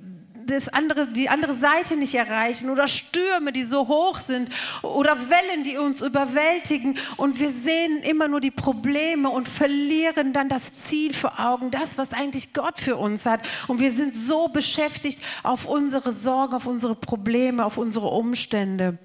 das 0.46 0.70
andere, 0.70 1.08
die 1.08 1.30
andere 1.30 1.54
Seite 1.54 1.96
nicht 1.98 2.16
erreichen 2.16 2.70
oder 2.70 2.88
Stürme, 2.88 3.52
die 3.52 3.64
so 3.64 3.88
hoch 3.88 4.20
sind 4.20 4.50
oder 4.82 5.18
Wellen, 5.30 5.64
die 5.64 5.78
uns 5.78 6.02
überwältigen 6.02 6.98
und 7.18 7.40
wir 7.40 7.52
sehen 7.52 8.02
immer 8.04 8.28
nur 8.28 8.42
die 8.42 8.52
Probleme 8.52 9.30
und 9.30 9.48
verlieren 9.48 10.34
dann 10.34 10.50
das 10.50 10.76
Ziel 10.78 11.14
vor 11.14 11.40
Augen, 11.40 11.72
das, 11.72 11.98
was 11.98 12.14
eigentlich 12.14 12.54
Gott 12.54 12.80
für 12.80 12.98
uns 12.98 13.26
hat. 13.26 13.42
Und 13.68 13.80
wir 13.80 13.92
sind 13.92 14.16
so 14.16 14.48
beschäftigt 14.48 15.20
auf 15.44 15.66
unsere 15.66 16.12
Sorgen, 16.12 16.54
auf 16.54 16.66
unsere 16.66 16.96
Probleme, 16.96 17.66
auf 17.66 17.78
unsere 17.78 18.08
Umstände. 18.08 18.98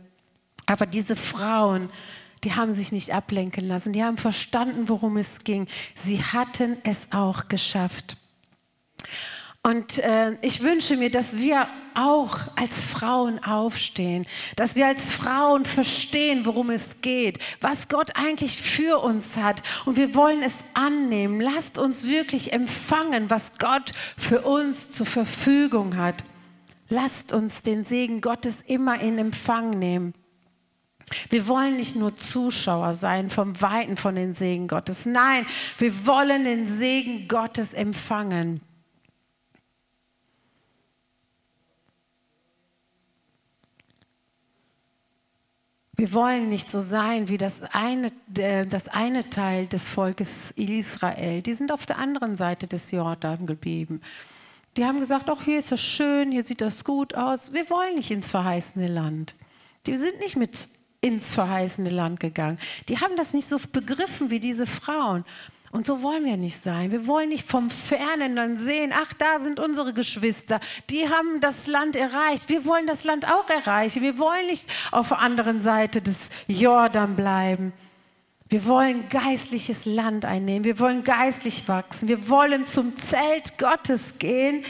Aber 0.66 0.86
diese 0.86 1.16
Frauen, 1.16 1.90
die 2.44 2.54
haben 2.54 2.74
sich 2.74 2.92
nicht 2.92 3.12
ablenken 3.12 3.66
lassen, 3.66 3.92
die 3.92 4.04
haben 4.04 4.16
verstanden, 4.16 4.88
worum 4.88 5.16
es 5.16 5.44
ging. 5.44 5.66
Sie 5.94 6.22
hatten 6.22 6.76
es 6.84 7.12
auch 7.12 7.48
geschafft. 7.48 8.16
Und 9.62 9.98
äh, 9.98 10.36
ich 10.40 10.62
wünsche 10.62 10.96
mir, 10.96 11.10
dass 11.10 11.36
wir 11.36 11.68
auch 11.94 12.38
als 12.56 12.84
Frauen 12.84 13.44
aufstehen, 13.44 14.26
dass 14.56 14.74
wir 14.74 14.86
als 14.86 15.10
Frauen 15.10 15.66
verstehen, 15.66 16.46
worum 16.46 16.70
es 16.70 17.02
geht, 17.02 17.38
was 17.60 17.88
Gott 17.88 18.12
eigentlich 18.14 18.56
für 18.56 18.98
uns 19.02 19.36
hat. 19.36 19.62
Und 19.84 19.96
wir 19.98 20.14
wollen 20.14 20.42
es 20.42 20.64
annehmen. 20.72 21.40
Lasst 21.42 21.76
uns 21.76 22.06
wirklich 22.06 22.54
empfangen, 22.54 23.28
was 23.28 23.58
Gott 23.58 23.92
für 24.16 24.42
uns 24.42 24.92
zur 24.92 25.06
Verfügung 25.06 25.96
hat. 25.96 26.24
Lasst 26.88 27.34
uns 27.34 27.62
den 27.62 27.84
Segen 27.84 28.22
Gottes 28.22 28.62
immer 28.62 29.00
in 29.00 29.18
Empfang 29.18 29.78
nehmen. 29.78 30.14
Wir 31.28 31.48
wollen 31.48 31.76
nicht 31.76 31.96
nur 31.96 32.16
Zuschauer 32.16 32.94
sein 32.94 33.28
vom 33.28 33.60
Weiten 33.60 33.96
von 33.96 34.14
den 34.14 34.32
Segen 34.32 34.68
Gottes. 34.68 35.06
Nein, 35.06 35.44
wir 35.76 36.06
wollen 36.06 36.44
den 36.44 36.66
Segen 36.66 37.28
Gottes 37.28 37.74
empfangen. 37.74 38.62
Wir 46.00 46.14
wollen 46.14 46.48
nicht 46.48 46.70
so 46.70 46.80
sein 46.80 47.28
wie 47.28 47.36
das 47.36 47.60
eine, 47.74 48.10
das 48.26 48.88
eine 48.88 49.28
Teil 49.28 49.66
des 49.66 49.84
Volkes 49.84 50.50
Israel. 50.56 51.42
Die 51.42 51.52
sind 51.52 51.70
auf 51.70 51.84
der 51.84 51.98
anderen 51.98 52.38
Seite 52.38 52.66
des 52.66 52.90
Jordan 52.90 53.44
geblieben. 53.44 54.00
Die 54.78 54.86
haben 54.86 54.98
gesagt, 54.98 55.28
ach, 55.28 55.44
hier 55.44 55.58
ist 55.58 55.72
das 55.72 55.82
schön, 55.82 56.32
hier 56.32 56.46
sieht 56.46 56.62
das 56.62 56.84
gut 56.84 57.14
aus. 57.14 57.52
Wir 57.52 57.68
wollen 57.68 57.96
nicht 57.96 58.10
ins 58.10 58.30
verheißene 58.30 58.88
Land. 58.88 59.34
Die 59.86 59.94
sind 59.98 60.18
nicht 60.20 60.36
mit 60.36 60.70
ins 61.02 61.34
verheißene 61.34 61.90
Land 61.90 62.18
gegangen. 62.18 62.58
Die 62.88 62.96
haben 62.96 63.18
das 63.18 63.34
nicht 63.34 63.46
so 63.46 63.58
begriffen 63.70 64.30
wie 64.30 64.40
diese 64.40 64.64
Frauen. 64.64 65.22
Und 65.72 65.86
so 65.86 66.02
wollen 66.02 66.24
wir 66.24 66.36
nicht 66.36 66.56
sein. 66.56 66.90
Wir 66.90 67.06
wollen 67.06 67.28
nicht 67.28 67.48
vom 67.48 67.70
Fernen 67.70 68.34
dann 68.34 68.58
sehen, 68.58 68.92
ach, 68.92 69.12
da 69.12 69.38
sind 69.38 69.60
unsere 69.60 69.92
Geschwister, 69.92 70.58
die 70.90 71.08
haben 71.08 71.40
das 71.40 71.68
Land 71.68 71.94
erreicht. 71.94 72.48
Wir 72.48 72.64
wollen 72.64 72.88
das 72.88 73.04
Land 73.04 73.26
auch 73.26 73.48
erreichen. 73.48 74.02
Wir 74.02 74.18
wollen 74.18 74.46
nicht 74.46 74.66
auf 74.90 75.08
der 75.08 75.20
anderen 75.20 75.62
Seite 75.62 76.02
des 76.02 76.30
Jordan 76.48 77.14
bleiben. 77.14 77.72
Wir 78.48 78.66
wollen 78.66 79.08
geistliches 79.08 79.84
Land 79.84 80.24
einnehmen. 80.24 80.64
Wir 80.64 80.80
wollen 80.80 81.04
geistlich 81.04 81.68
wachsen. 81.68 82.08
Wir 82.08 82.28
wollen 82.28 82.66
zum 82.66 82.96
Zelt 82.96 83.56
Gottes 83.58 84.18
gehen, 84.18 84.64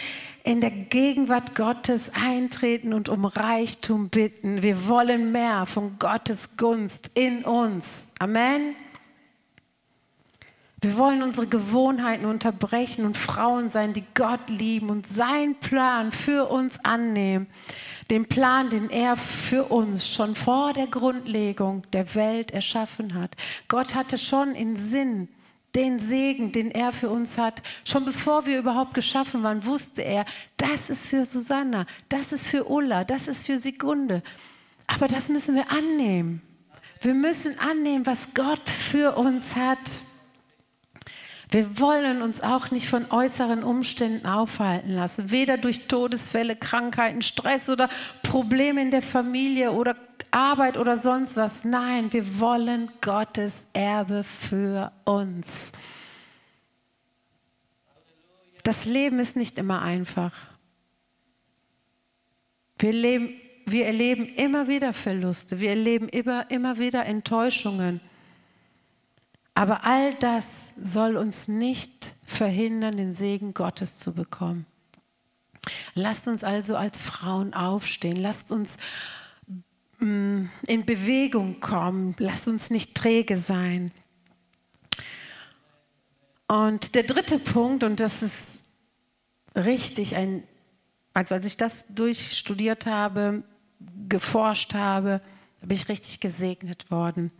in 0.45 0.61
der 0.61 0.71
Gegenwart 0.71 1.55
Gottes 1.55 2.13
eintreten 2.15 2.93
und 2.93 3.09
um 3.09 3.25
Reichtum 3.25 4.11
bitten. 4.11 4.63
Wir 4.63 4.87
wollen 4.87 5.33
mehr 5.33 5.65
von 5.65 5.99
Gottes 5.99 6.59
Gunst 6.59 7.11
in 7.15 7.43
uns. 7.43 8.11
Amen. 8.19 8.77
Wir 10.83 10.97
wollen 10.97 11.23
unsere 11.23 11.47
Gewohnheiten 11.47 12.25
unterbrechen 12.25 13.05
und 13.05 13.19
Frauen 13.19 13.69
sein, 13.69 13.93
die 13.93 14.05
Gott 14.15 14.49
lieben 14.49 14.89
und 14.89 15.07
seinen 15.07 15.57
Plan 15.57 16.11
für 16.11 16.49
uns 16.51 16.83
annehmen. 16.83 17.49
Den 18.11 18.27
Plan, 18.27 18.71
den 18.71 18.89
er 18.89 19.17
für 19.17 19.65
uns 19.65 20.09
schon 20.09 20.35
vor 20.35 20.73
der 20.73 20.87
Grundlegung 20.87 21.83
der 21.93 22.15
Welt 22.15 22.51
erschaffen 22.51 23.13
hat. 23.15 23.37
Gott 23.69 23.95
hatte 23.95 24.17
schon 24.17 24.55
in 24.55 24.77
Sinn 24.77 25.29
den 25.75 26.01
Segen, 26.01 26.51
den 26.51 26.71
er 26.71 26.93
für 26.93 27.11
uns 27.11 27.37
hat. 27.37 27.63
Schon 27.85 28.07
bevor 28.07 28.47
wir 28.47 28.59
überhaupt 28.59 28.95
geschaffen 28.95 29.43
waren, 29.43 29.65
wusste 29.67 30.03
er, 30.03 30.25
das 30.57 30.89
ist 30.89 31.09
für 31.09 31.27
Susanna, 31.27 31.87
das 32.09 32.33
ist 32.33 32.49
für 32.49 32.65
Ulla, 32.69 33.05
das 33.05 33.29
ist 33.29 33.47
für 33.47 33.59
Sigunde. 33.59 34.23
Aber 34.87 35.09
das 35.09 35.29
müssen 35.29 35.55
wir 35.55 35.71
annehmen. 35.71 36.41
Wir 37.03 37.15
müssen 37.15 37.59
annehmen, 37.59 38.07
was 38.07 38.35
Gott 38.35 38.69
für 38.69 39.17
uns 39.17 39.55
hat. 39.55 39.79
Wir 41.51 41.81
wollen 41.81 42.23
uns 42.23 42.41
auch 42.41 42.71
nicht 42.71 42.89
von 42.89 43.11
äußeren 43.11 43.65
Umständen 43.65 44.27
aufhalten 44.27 44.93
lassen, 44.93 45.33
weder 45.33 45.57
durch 45.59 45.89
Todesfälle, 45.89 46.55
Krankheiten, 46.55 47.23
Stress 47.23 47.69
oder 47.69 47.89
Probleme 48.23 48.81
in 48.83 48.93
der 48.93 49.03
Familie 49.03 49.73
oder 49.73 49.97
Arbeit 50.31 50.77
oder 50.77 50.97
sonst 50.97 51.37
was. 51.37 51.65
Nein, 51.65 52.13
wir 52.13 52.39
wollen 52.39 52.89
Gottes 53.01 53.69
Erbe 53.73 54.23
für 54.23 54.93
uns. 55.05 55.73
Das 58.63 58.85
Leben 58.85 59.19
ist 59.19 59.37
nicht 59.37 59.59
immer 59.59 59.83
einfach. 59.83 60.33
Wir, 62.79 62.93
leben, 62.93 63.41
wir 63.67 63.87
erleben 63.87 64.27
immer 64.27 64.69
wieder 64.69 64.93
Verluste, 64.93 65.59
wir 65.59 65.71
erleben 65.71 66.09
immer, 66.09 66.49
immer 66.51 66.79
wieder 66.79 67.07
Enttäuschungen. 67.07 68.01
Aber 69.55 69.85
all 69.85 70.15
das 70.15 70.69
soll 70.83 71.17
uns 71.17 71.49
nicht 71.49 72.15
verhindern, 72.25 72.97
den 72.97 73.15
Segen 73.15 73.55
Gottes 73.55 73.99
zu 73.99 74.15
bekommen. 74.15 74.67
Lasst 75.95 76.29
uns 76.29 76.45
also 76.45 76.77
als 76.77 77.03
Frauen 77.03 77.53
aufstehen. 77.53 78.17
Lasst 78.17 78.53
uns 78.53 78.79
mm, 79.99 80.45
in 80.67 80.87
Bewegung 80.87 81.61
kommen. 81.61 82.15
Lasst 82.19 82.49
uns 82.49 82.71
nicht 82.71 82.95
träge 82.95 83.39
sein. 83.39 83.93
Und 86.49 86.95
der 86.95 87.03
dritte 87.03 87.39
Punkt, 87.39 87.85
und 87.85 88.01
das 88.01 88.23
ist 88.23 88.65
richtig, 89.55 90.17
ein, 90.17 90.43
also 91.13 91.35
als 91.35 91.45
ich 91.45 91.57
das 91.57 91.85
durchstudiert 91.89 92.87
habe, 92.87 93.43
geforscht 94.09 94.75
habe, 94.75 95.21
bin 95.61 95.77
ich 95.77 95.89
richtig 95.89 96.21
gesegnet 96.21 96.91
worden 96.91 97.31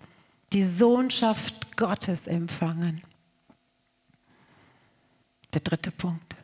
die 0.53 0.65
Sohnschaft 0.65 1.77
Gottes 1.77 2.27
empfangen. 2.27 3.01
Der 5.53 5.61
dritte 5.61 5.91
Punkt, 5.91 6.35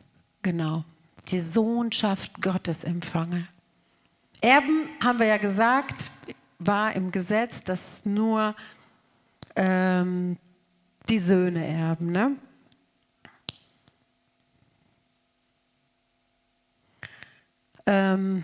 genau, 0.41 0.83
die 1.29 1.39
Sohnschaft 1.39 2.41
Gottes 2.41 2.83
empfangen. 2.83 3.47
Erben, 4.41 4.89
haben 5.03 5.19
wir 5.19 5.27
ja 5.27 5.37
gesagt, 5.37 6.11
war 6.59 6.93
im 6.93 7.11
Gesetz, 7.11 7.63
dass 7.63 8.05
nur 8.05 8.55
ähm, 9.55 10.37
die 11.09 11.19
Söhne 11.19 11.65
erben. 11.65 12.11
Ne? 12.11 12.35
Ähm, 17.85 18.43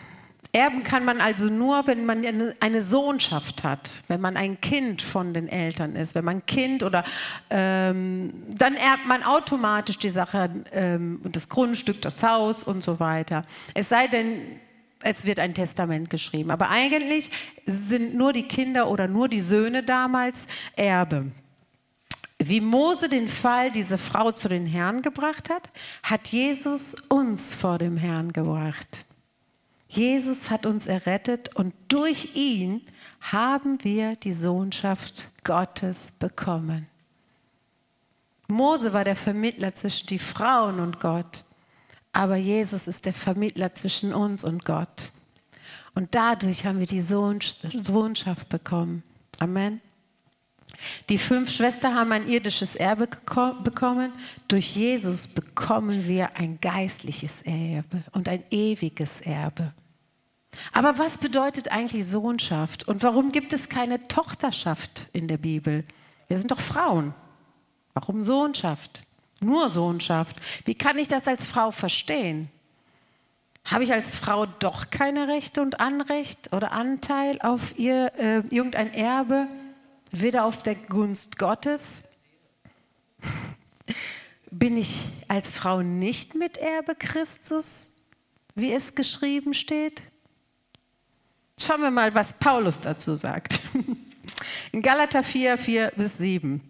Erben 0.55 0.83
kann 0.83 1.03
man 1.03 1.19
also 1.19 1.47
nur, 1.47 1.87
wenn 1.87 2.05
man 2.05 2.23
eine 2.59 2.83
Sohnschaft 2.83 3.63
hat, 3.63 4.03
wenn 4.07 4.21
man 4.21 4.37
ein 4.37 4.61
Kind 4.61 5.01
von 5.01 5.33
den 5.33 5.49
Eltern 5.49 5.95
ist, 5.95 6.13
wenn 6.13 6.25
man 6.25 6.45
Kind 6.45 6.83
oder 6.83 7.03
ähm, 7.49 8.31
dann 8.49 8.75
erbt 8.75 9.07
man 9.07 9.23
automatisch 9.23 9.97
die 9.97 10.11
Sache, 10.11 10.51
ähm, 10.71 11.21
das 11.23 11.49
Grundstück, 11.49 12.03
das 12.03 12.21
Haus 12.21 12.61
und 12.61 12.83
so 12.83 12.99
weiter. 12.99 13.41
Es 13.73 13.89
sei 13.89 14.05
denn, 14.05 14.59
es 15.01 15.25
wird 15.25 15.39
ein 15.39 15.55
Testament 15.55 16.11
geschrieben. 16.11 16.51
Aber 16.51 16.69
eigentlich 16.69 17.31
sind 17.65 18.13
nur 18.13 18.31
die 18.31 18.47
Kinder 18.47 18.91
oder 18.91 19.07
nur 19.07 19.29
die 19.29 19.41
Söhne 19.41 19.81
damals 19.81 20.45
Erbe. 20.75 21.31
Wie 22.37 22.61
Mose 22.61 23.09
den 23.09 23.27
Fall 23.27 23.71
dieser 23.71 23.97
Frau 23.97 24.31
zu 24.31 24.49
den 24.49 24.67
Herrn 24.67 25.01
gebracht 25.01 25.49
hat, 25.49 25.71
hat 26.03 26.27
Jesus 26.27 26.93
uns 27.09 27.55
vor 27.55 27.79
dem 27.79 27.97
Herrn 27.97 28.33
gebracht. 28.33 29.07
Jesus 29.95 30.49
hat 30.49 30.65
uns 30.65 30.87
errettet 30.87 31.55
und 31.55 31.73
durch 31.87 32.35
ihn 32.35 32.81
haben 33.21 33.83
wir 33.83 34.15
die 34.15 34.33
Sohnschaft 34.33 35.29
Gottes 35.43 36.13
bekommen. 36.17 36.87
Mose 38.47 38.91
war 38.91 39.03
der 39.03 39.15
Vermittler 39.15 39.75
zwischen 39.75 40.07
die 40.07 40.19
Frauen 40.19 40.79
und 40.79 40.99
Gott, 40.99 41.43
aber 42.11 42.35
Jesus 42.35 42.87
ist 42.87 43.05
der 43.05 43.13
Vermittler 43.13 43.73
zwischen 43.75 44.13
uns 44.13 44.43
und 44.43 44.65
Gott. 44.65 45.11
Und 45.93 46.15
dadurch 46.15 46.65
haben 46.65 46.79
wir 46.79 46.87
die 46.87 47.01
Sohnschaft 47.01 48.49
bekommen. 48.49 49.03
Amen. 49.37 49.79
Die 51.09 51.19
fünf 51.19 51.51
Schwestern 51.51 51.93
haben 51.93 52.11
ein 52.11 52.27
irdisches 52.27 52.75
Erbe 52.75 53.07
bekommen. 53.63 54.11
Durch 54.47 54.75
Jesus 54.75 55.27
bekommen 55.27 56.07
wir 56.07 56.35
ein 56.35 56.59
geistliches 56.59 57.43
Erbe 57.43 58.03
und 58.11 58.27
ein 58.27 58.43
ewiges 58.49 59.21
Erbe. 59.21 59.71
Aber 60.71 60.97
was 60.97 61.17
bedeutet 61.17 61.71
eigentlich 61.71 62.05
Sohnschaft 62.05 62.87
und 62.87 63.03
warum 63.03 63.31
gibt 63.31 63.53
es 63.53 63.69
keine 63.69 64.07
Tochterschaft 64.07 65.07
in 65.13 65.27
der 65.27 65.37
Bibel? 65.37 65.83
Wir 66.27 66.37
sind 66.37 66.51
doch 66.51 66.59
Frauen. 66.59 67.13
Warum 67.93 68.23
Sohnschaft? 68.23 69.03
Nur 69.41 69.69
Sohnschaft. 69.69 70.41
Wie 70.65 70.75
kann 70.75 70.97
ich 70.97 71.07
das 71.07 71.27
als 71.27 71.47
Frau 71.47 71.71
verstehen? 71.71 72.49
Habe 73.65 73.83
ich 73.83 73.93
als 73.93 74.15
Frau 74.15 74.45
doch 74.45 74.89
keine 74.89 75.27
Rechte 75.27 75.61
und 75.61 75.79
Anrecht 75.79 76.53
oder 76.53 76.71
Anteil 76.71 77.41
auf 77.41 77.77
ihr 77.77 78.11
äh, 78.17 78.39
irgendein 78.49 78.93
Erbe, 78.93 79.47
weder 80.11 80.45
auf 80.45 80.63
der 80.63 80.75
Gunst 80.75 81.37
Gottes? 81.37 82.01
Bin 84.51 84.77
ich 84.77 85.05
als 85.27 85.57
Frau 85.57 85.81
nicht 85.81 86.35
Miterbe 86.35 86.95
Christus, 86.95 87.93
wie 88.55 88.73
es 88.73 88.95
geschrieben 88.95 89.53
steht? 89.53 90.03
Schauen 91.59 91.81
wir 91.81 91.91
mal, 91.91 92.13
was 92.15 92.33
Paulus 92.33 92.79
dazu 92.79 93.15
sagt. 93.15 93.59
In 94.71 94.81
Galater 94.81 95.23
4, 95.23 95.57
4 95.57 95.91
bis 95.95 96.17
7. 96.17 96.61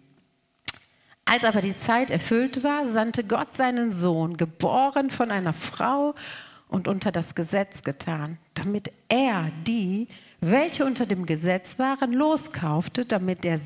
Als 1.24 1.44
aber 1.44 1.62
die 1.62 1.76
Zeit 1.76 2.10
erfüllt 2.10 2.62
war, 2.62 2.86
sandte 2.86 3.24
Gott 3.24 3.54
seinen 3.54 3.92
Sohn, 3.92 4.36
geboren 4.36 5.08
von 5.10 5.30
einer 5.30 5.54
Frau 5.54 6.14
und 6.68 6.86
unter 6.86 7.12
das 7.12 7.34
Gesetz 7.34 7.82
getan, 7.82 8.38
damit 8.52 8.90
er 9.08 9.50
die, 9.66 10.08
welche 10.40 10.84
unter 10.84 11.06
dem 11.06 11.24
Gesetz 11.24 11.78
waren, 11.78 12.12
loskaufte, 12.12 13.06
damit, 13.06 13.44
er, 13.44 13.58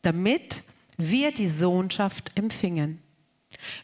damit 0.00 0.62
wir 0.96 1.32
die 1.32 1.48
Sohnschaft 1.48 2.32
empfingen. 2.34 3.02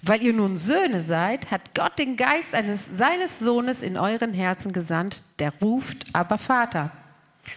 Weil 0.03 0.23
ihr 0.23 0.33
nun 0.33 0.57
Söhne 0.57 1.03
seid, 1.03 1.51
hat 1.51 1.75
Gott 1.75 1.99
den 1.99 2.17
Geist 2.17 2.55
eines, 2.55 2.87
seines 2.87 3.39
Sohnes 3.39 3.83
in 3.83 3.97
euren 3.97 4.35
Herzen 4.35 4.73
gesandt, 4.73 5.23
der 5.39 5.53
ruft 5.61 6.07
aber 6.13 6.39
Vater. 6.39 6.91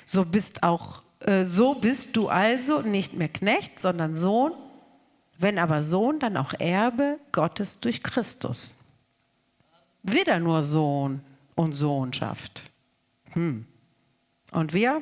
So 0.05 0.25
bist 0.25 0.63
auch 0.63 1.01
äh, 1.21 1.45
so 1.45 1.75
bist 1.75 2.17
du 2.17 2.29
also 2.29 2.81
nicht 2.81 3.13
mehr 3.13 3.29
Knecht, 3.29 3.79
sondern 3.79 4.15
Sohn, 4.15 4.53
wenn 5.37 5.59
aber 5.59 5.81
Sohn, 5.81 6.19
dann 6.19 6.37
auch 6.37 6.53
Erbe 6.53 7.19
Gottes 7.31 7.79
durch 7.79 8.03
Christus. 8.03 8.75
Wieder 10.03 10.39
nur 10.39 10.61
Sohn 10.61 11.21
und 11.55 11.73
Sohnschaft. 11.73 12.71
Hm. 13.33 13.65
Und 14.51 14.73
wir? 14.73 15.01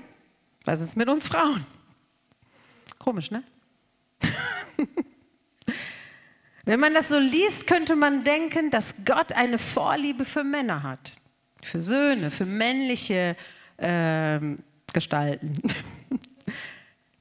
Was 0.65 0.81
ist 0.81 0.97
mit 0.97 1.07
uns 1.09 1.27
Frauen? 1.27 1.65
Komisch, 2.97 3.31
ne? 3.31 3.43
Wenn 6.69 6.81
man 6.81 6.93
das 6.93 7.07
so 7.07 7.17
liest, 7.17 7.65
könnte 7.65 7.95
man 7.95 8.23
denken, 8.23 8.69
dass 8.69 8.93
Gott 9.03 9.33
eine 9.33 9.57
Vorliebe 9.57 10.23
für 10.23 10.43
Männer 10.43 10.83
hat, 10.83 11.13
für 11.63 11.81
Söhne, 11.81 12.29
für 12.29 12.45
männliche 12.45 13.35
äh, 13.77 14.39
Gestalten. 14.93 15.61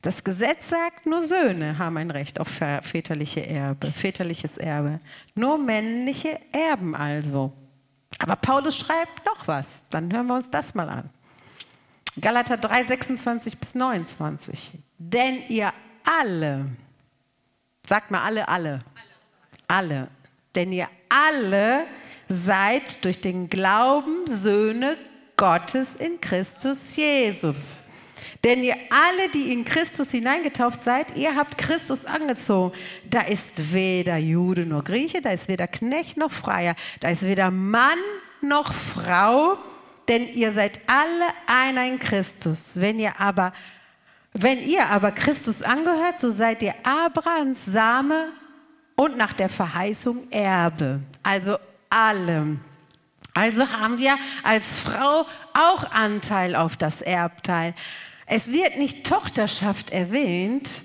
Das 0.00 0.22
Gesetz 0.22 0.68
sagt, 0.68 1.06
nur 1.06 1.20
Söhne 1.20 1.76
haben 1.76 1.96
ein 1.96 2.12
Recht 2.12 2.38
auf 2.38 2.46
väterliche 2.46 3.44
Erbe, 3.44 3.90
väterliches 3.90 4.56
Erbe. 4.56 5.00
Nur 5.34 5.58
männliche 5.58 6.38
Erben 6.52 6.94
also. 6.94 7.52
Aber 8.20 8.36
Paulus 8.36 8.78
schreibt 8.78 9.26
noch 9.26 9.48
was. 9.48 9.88
Dann 9.90 10.12
hören 10.12 10.28
wir 10.28 10.36
uns 10.36 10.50
das 10.50 10.76
mal 10.76 10.88
an. 10.88 11.10
Galater 12.20 12.58
3, 12.58 12.84
26 12.84 13.58
bis 13.58 13.74
29. 13.74 14.70
Denn 14.98 15.42
ihr 15.48 15.72
alle, 16.04 16.66
sagt 17.88 18.12
mal 18.12 18.22
alle, 18.22 18.46
alle, 18.46 18.84
alle, 19.68 20.08
denn 20.54 20.72
ihr 20.72 20.88
alle 21.08 21.86
seid 22.28 23.04
durch 23.04 23.20
den 23.20 23.48
Glauben 23.48 24.26
Söhne 24.26 24.96
Gottes 25.36 25.94
in 25.94 26.20
Christus 26.20 26.96
Jesus. 26.96 27.84
Denn 28.44 28.62
ihr 28.62 28.76
alle, 28.90 29.30
die 29.30 29.52
in 29.52 29.64
Christus 29.64 30.10
hineingetauft 30.10 30.82
seid, 30.82 31.16
ihr 31.16 31.34
habt 31.34 31.58
Christus 31.58 32.04
angezogen. 32.04 32.76
Da 33.08 33.22
ist 33.22 33.72
weder 33.72 34.16
Jude 34.16 34.64
noch 34.64 34.84
Grieche, 34.84 35.20
da 35.20 35.30
ist 35.30 35.48
weder 35.48 35.66
Knecht 35.66 36.16
noch 36.16 36.30
Freier, 36.30 36.74
da 37.00 37.08
ist 37.08 37.24
weder 37.24 37.50
Mann 37.50 37.98
noch 38.40 38.72
Frau, 38.74 39.58
denn 40.08 40.28
ihr 40.28 40.52
seid 40.52 40.80
alle 40.86 41.26
einer 41.46 41.86
in 41.86 41.98
Christus. 41.98 42.80
Wenn 42.80 42.98
ihr 43.00 43.20
aber, 43.20 43.52
wenn 44.32 44.62
ihr 44.62 44.86
aber 44.86 45.10
Christus 45.10 45.62
angehört, 45.62 46.20
so 46.20 46.30
seid 46.30 46.62
ihr 46.62 46.74
Abrahams 46.84 47.64
Same 47.64 48.28
und 48.98 49.16
nach 49.16 49.32
der 49.32 49.48
Verheißung 49.48 50.30
Erbe. 50.30 51.00
Also 51.22 51.56
alle. 51.88 52.58
Also 53.32 53.70
haben 53.70 53.98
wir 53.98 54.16
als 54.42 54.80
Frau 54.80 55.24
auch 55.54 55.90
Anteil 55.92 56.56
auf 56.56 56.76
das 56.76 57.00
Erbteil. 57.00 57.74
Es 58.26 58.52
wird 58.52 58.76
nicht 58.76 59.06
Tochterschaft 59.06 59.90
erwähnt, 59.90 60.82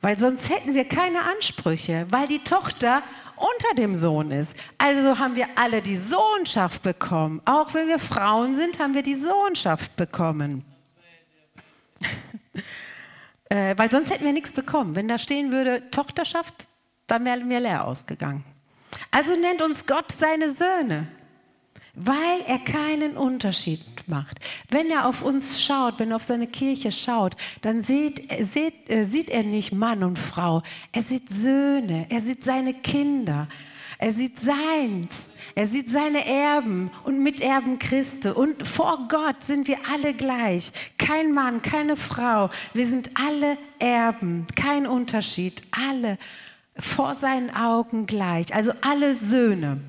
weil 0.00 0.18
sonst 0.18 0.50
hätten 0.50 0.74
wir 0.74 0.84
keine 0.84 1.22
Ansprüche, 1.22 2.06
weil 2.10 2.26
die 2.26 2.40
Tochter 2.40 3.04
unter 3.36 3.80
dem 3.80 3.94
Sohn 3.94 4.32
ist. 4.32 4.56
Also 4.76 5.20
haben 5.20 5.36
wir 5.36 5.46
alle 5.54 5.80
die 5.80 5.96
Sohnschaft 5.96 6.82
bekommen. 6.82 7.40
Auch 7.44 7.72
wenn 7.72 7.86
wir 7.86 8.00
Frauen 8.00 8.56
sind, 8.56 8.80
haben 8.80 8.94
wir 8.94 9.04
die 9.04 9.14
Sohnschaft 9.14 9.94
bekommen. 9.94 10.64
äh, 13.48 13.74
weil 13.78 13.90
sonst 13.92 14.10
hätten 14.10 14.24
wir 14.24 14.32
nichts 14.32 14.52
bekommen. 14.52 14.96
Wenn 14.96 15.06
da 15.06 15.18
stehen 15.18 15.52
würde 15.52 15.88
Tochterschaft, 15.92 16.66
dann 17.06 17.24
wären 17.24 17.48
wir 17.48 17.60
leer 17.60 17.84
ausgegangen. 17.84 18.44
Also 19.10 19.36
nennt 19.36 19.62
uns 19.62 19.86
Gott 19.86 20.10
seine 20.12 20.50
Söhne 20.50 21.08
weil 21.94 22.40
er 22.46 22.58
keinen 22.58 23.16
Unterschied 23.16 23.80
macht. 24.06 24.40
Wenn 24.68 24.90
er 24.90 25.06
auf 25.06 25.22
uns 25.22 25.62
schaut, 25.62 25.98
wenn 25.98 26.10
er 26.10 26.16
auf 26.16 26.24
seine 26.24 26.46
Kirche 26.46 26.92
schaut, 26.92 27.36
dann 27.62 27.82
sieht, 27.82 28.28
sieht, 28.40 28.90
äh, 28.90 29.04
sieht 29.04 29.30
er 29.30 29.44
nicht 29.44 29.72
Mann 29.72 30.02
und 30.02 30.18
Frau, 30.18 30.62
er 30.92 31.02
sieht 31.02 31.30
Söhne, 31.30 32.06
er 32.08 32.20
sieht 32.20 32.44
seine 32.44 32.74
Kinder. 32.74 33.48
Er 33.96 34.12
sieht 34.12 34.40
seins, 34.40 35.30
er 35.54 35.68
sieht 35.68 35.88
seine 35.88 36.26
Erben 36.26 36.90
und 37.04 37.22
Miterben 37.22 37.78
Christi. 37.78 38.28
Und 38.28 38.66
vor 38.66 39.06
Gott 39.08 39.42
sind 39.42 39.68
wir 39.68 39.78
alle 39.90 40.12
gleich. 40.12 40.72
Kein 40.98 41.32
Mann, 41.32 41.62
keine 41.62 41.96
Frau. 41.96 42.50
Wir 42.74 42.88
sind 42.88 43.10
alle 43.14 43.56
Erben, 43.78 44.48
kein 44.56 44.86
Unterschied. 44.86 45.62
Alle 45.70 46.18
vor 46.76 47.14
seinen 47.14 47.54
Augen 47.54 48.06
gleich. 48.06 48.54
Also 48.54 48.72
alle 48.82 49.14
Söhne 49.14 49.80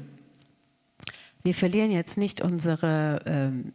wir 1.46 1.54
verlieren 1.54 1.92
jetzt 1.92 2.18
nicht 2.18 2.42
unsere, 2.42 3.22
ähm, 3.28 3.72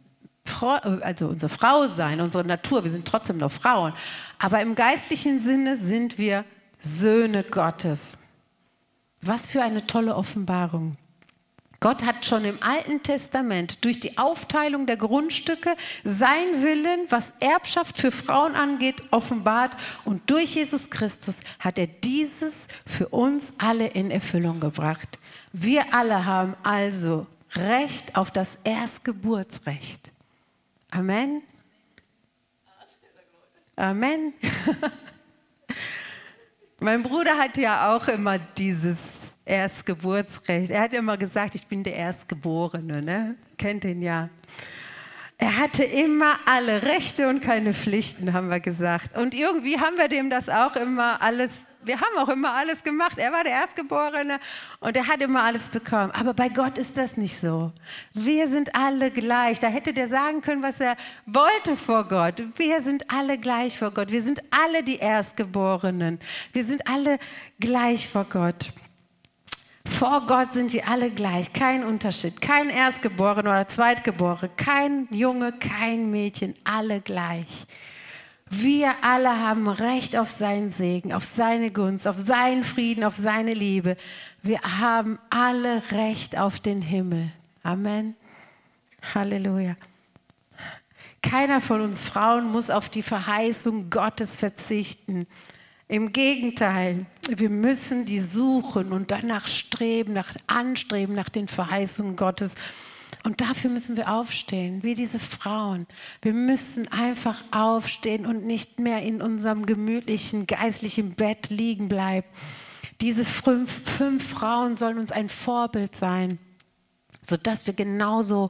also 0.59 1.27
unser 1.27 1.47
Frausein, 1.47 2.19
unsere 2.19 2.43
Natur, 2.43 2.83
wir 2.83 2.91
sind 2.91 3.07
trotzdem 3.07 3.37
noch 3.37 3.51
Frauen, 3.51 3.93
aber 4.39 4.61
im 4.61 4.75
geistlichen 4.75 5.39
Sinne 5.39 5.77
sind 5.77 6.17
wir 6.17 6.43
Söhne 6.81 7.43
Gottes. 7.43 8.17
Was 9.21 9.51
für 9.51 9.61
eine 9.61 9.87
tolle 9.87 10.15
Offenbarung. 10.15 10.97
Gott 11.83 12.03
hat 12.03 12.27
schon 12.27 12.45
im 12.45 12.61
Alten 12.61 13.01
Testament 13.01 13.83
durch 13.83 13.99
die 13.99 14.19
Aufteilung 14.19 14.85
der 14.85 14.97
Grundstücke 14.97 15.75
sein 16.03 16.61
Willen, 16.61 17.07
was 17.09 17.33
Erbschaft 17.39 17.97
für 17.97 18.11
Frauen 18.11 18.53
angeht, 18.53 19.01
offenbart. 19.09 19.75
Und 20.05 20.29
durch 20.29 20.53
Jesus 20.53 20.91
Christus 20.91 21.41
hat 21.59 21.79
er 21.79 21.87
dieses 21.87 22.67
für 22.85 23.07
uns 23.07 23.53
alle 23.57 23.87
in 23.87 24.11
Erfüllung 24.11 24.59
gebracht. 24.59 25.17
Wir 25.53 25.91
alle 25.91 26.25
haben 26.25 26.55
also 26.61 27.25
Recht 27.55 28.15
auf 28.15 28.29
das 28.29 28.59
Erstgeburtsrecht. 28.63 30.11
Amen. 30.91 31.41
Amen. 33.75 34.33
mein 36.79 37.01
Bruder 37.01 37.39
hat 37.39 37.57
ja 37.57 37.95
auch 37.95 38.07
immer 38.07 38.37
dieses 38.37 39.20
Erstgeburtsrecht. 39.45 40.69
Er 40.69 40.81
hat 40.81 40.93
immer 40.93 41.17
gesagt, 41.17 41.55
ich 41.55 41.65
bin 41.67 41.83
der 41.83 41.95
Erstgeborene. 41.95 43.01
Ne? 43.01 43.35
Kennt 43.57 43.83
ihn 43.85 44.01
ja. 44.01 44.29
Er 45.43 45.57
hatte 45.57 45.83
immer 45.83 46.37
alle 46.45 46.83
Rechte 46.83 47.27
und 47.27 47.41
keine 47.41 47.73
Pflichten, 47.73 48.31
haben 48.31 48.51
wir 48.51 48.59
gesagt. 48.59 49.17
Und 49.17 49.33
irgendwie 49.33 49.79
haben 49.79 49.97
wir 49.97 50.07
dem 50.07 50.29
das 50.29 50.49
auch 50.49 50.75
immer 50.75 51.19
alles, 51.19 51.65
wir 51.83 51.99
haben 51.99 52.15
auch 52.19 52.29
immer 52.29 52.53
alles 52.53 52.83
gemacht. 52.83 53.17
Er 53.17 53.31
war 53.31 53.43
der 53.43 53.53
Erstgeborene 53.53 54.39
und 54.81 54.95
er 54.95 55.07
hat 55.07 55.19
immer 55.19 55.41
alles 55.41 55.71
bekommen. 55.71 56.11
Aber 56.11 56.35
bei 56.35 56.47
Gott 56.47 56.77
ist 56.77 56.95
das 56.95 57.17
nicht 57.17 57.35
so. 57.35 57.71
Wir 58.13 58.47
sind 58.47 58.75
alle 58.75 59.09
gleich. 59.09 59.59
Da 59.59 59.69
hätte 59.69 59.95
der 59.95 60.07
sagen 60.07 60.41
können, 60.41 60.61
was 60.61 60.79
er 60.79 60.95
wollte 61.25 61.75
vor 61.75 62.07
Gott. 62.07 62.43
Wir 62.57 62.83
sind 62.83 63.11
alle 63.11 63.39
gleich 63.39 63.79
vor 63.79 63.89
Gott. 63.89 64.11
Wir 64.11 64.21
sind 64.21 64.43
alle 64.51 64.83
die 64.83 64.97
Erstgeborenen. 64.97 66.19
Wir 66.53 66.63
sind 66.63 66.87
alle 66.87 67.17
gleich 67.59 68.07
vor 68.07 68.25
Gott. 68.25 68.71
Vor 69.85 70.25
Gott 70.27 70.53
sind 70.53 70.73
wir 70.73 70.87
alle 70.87 71.09
gleich, 71.09 71.53
kein 71.53 71.83
Unterschied, 71.83 72.41
kein 72.41 72.69
Erstgeborener 72.69 73.49
oder 73.51 73.67
Zweitgeborener, 73.67 74.49
kein 74.55 75.07
Junge, 75.11 75.51
kein 75.53 76.11
Mädchen, 76.11 76.55
alle 76.63 77.01
gleich. 77.01 77.65
Wir 78.49 78.95
alle 79.01 79.39
haben 79.39 79.67
Recht 79.69 80.17
auf 80.17 80.29
seinen 80.29 80.69
Segen, 80.69 81.13
auf 81.13 81.25
seine 81.25 81.71
Gunst, 81.71 82.05
auf 82.05 82.19
seinen 82.19 82.65
Frieden, 82.65 83.05
auf 83.05 83.15
seine 83.15 83.53
Liebe. 83.53 83.95
Wir 84.43 84.59
haben 84.61 85.19
alle 85.29 85.81
Recht 85.91 86.37
auf 86.37 86.59
den 86.59 86.81
Himmel. 86.81 87.31
Amen. 87.63 88.15
Halleluja. 89.15 89.77
Keiner 91.21 91.61
von 91.61 91.81
uns 91.81 92.03
Frauen 92.03 92.51
muss 92.51 92.69
auf 92.69 92.89
die 92.89 93.03
Verheißung 93.03 93.89
Gottes 93.89 94.37
verzichten. 94.37 95.27
Im 95.91 96.13
Gegenteil, 96.13 97.05
wir 97.27 97.49
müssen 97.49 98.05
die 98.05 98.21
suchen 98.21 98.93
und 98.93 99.11
danach 99.11 99.49
streben, 99.49 100.13
nach 100.13 100.33
anstreben 100.47 101.13
nach 101.13 101.27
den 101.27 101.49
Verheißungen 101.49 102.15
Gottes. 102.15 102.55
Und 103.25 103.41
dafür 103.41 103.69
müssen 103.69 103.97
wir 103.97 104.09
aufstehen, 104.09 104.83
wie 104.83 104.95
diese 104.95 105.19
Frauen. 105.19 105.85
Wir 106.21 106.31
müssen 106.31 106.89
einfach 106.93 107.43
aufstehen 107.51 108.25
und 108.25 108.45
nicht 108.45 108.79
mehr 108.79 109.01
in 109.01 109.21
unserem 109.21 109.65
gemütlichen, 109.65 110.47
geistlichen 110.47 111.15
Bett 111.15 111.49
liegen 111.49 111.89
bleiben. 111.89 112.27
Diese 113.01 113.25
fünf, 113.25 113.69
fünf 113.83 114.25
Frauen 114.25 114.77
sollen 114.77 114.97
uns 114.97 115.11
ein 115.11 115.27
Vorbild 115.27 115.93
sein, 115.93 116.39
sodass 117.21 117.67
wir 117.67 117.73
genauso 117.73 118.49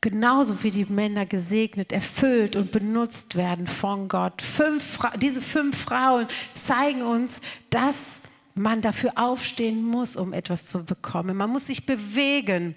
genauso 0.00 0.62
wie 0.62 0.70
die 0.70 0.84
Männer 0.84 1.26
gesegnet, 1.26 1.92
erfüllt 1.92 2.56
und 2.56 2.70
benutzt 2.70 3.36
werden 3.36 3.66
von 3.66 4.08
Gott. 4.08 4.42
Fünf, 4.42 4.98
diese 5.20 5.40
fünf 5.40 5.76
Frauen 5.76 6.26
zeigen 6.52 7.02
uns, 7.02 7.40
dass 7.70 8.22
man 8.54 8.80
dafür 8.80 9.12
aufstehen 9.16 9.84
muss, 9.84 10.16
um 10.16 10.32
etwas 10.32 10.66
zu 10.66 10.84
bekommen. 10.84 11.36
Man 11.36 11.50
muss 11.50 11.66
sich 11.66 11.86
bewegen. 11.86 12.74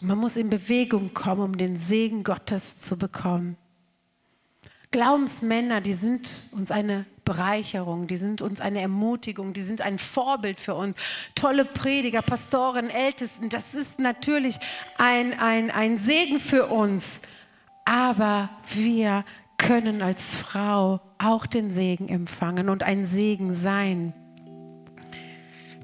Man 0.00 0.18
muss 0.18 0.36
in 0.36 0.50
Bewegung 0.50 1.14
kommen, 1.14 1.42
um 1.42 1.58
den 1.58 1.76
Segen 1.76 2.24
Gottes 2.24 2.80
zu 2.80 2.98
bekommen. 2.98 3.56
Glaubensmänner, 4.90 5.80
die 5.80 5.94
sind 5.94 6.50
uns 6.52 6.70
eine 6.70 7.04
Bereicherung, 7.28 8.06
die 8.06 8.16
sind 8.16 8.40
uns 8.40 8.58
eine 8.58 8.80
Ermutigung, 8.80 9.52
die 9.52 9.60
sind 9.60 9.82
ein 9.82 9.98
Vorbild 9.98 10.60
für 10.60 10.74
uns. 10.74 10.96
Tolle 11.34 11.66
Prediger, 11.66 12.22
Pastoren, 12.22 12.88
Ältesten, 12.88 13.50
das 13.50 13.74
ist 13.74 14.00
natürlich 14.00 14.58
ein, 14.96 15.38
ein, 15.38 15.70
ein 15.70 15.98
Segen 15.98 16.40
für 16.40 16.68
uns. 16.68 17.20
Aber 17.84 18.48
wir 18.72 19.26
können 19.58 20.00
als 20.00 20.36
Frau 20.36 21.02
auch 21.18 21.44
den 21.44 21.70
Segen 21.70 22.08
empfangen 22.08 22.70
und 22.70 22.82
ein 22.82 23.04
Segen 23.04 23.52
sein. 23.52 24.14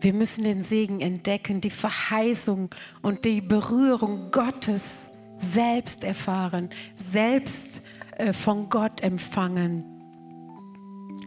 Wir 0.00 0.14
müssen 0.14 0.44
den 0.44 0.62
Segen 0.62 1.02
entdecken, 1.02 1.60
die 1.60 1.70
Verheißung 1.70 2.70
und 3.02 3.26
die 3.26 3.42
Berührung 3.42 4.30
Gottes 4.30 5.08
selbst 5.36 6.04
erfahren, 6.04 6.70
selbst 6.94 7.82
äh, 8.16 8.32
von 8.32 8.70
Gott 8.70 9.02
empfangen. 9.02 9.93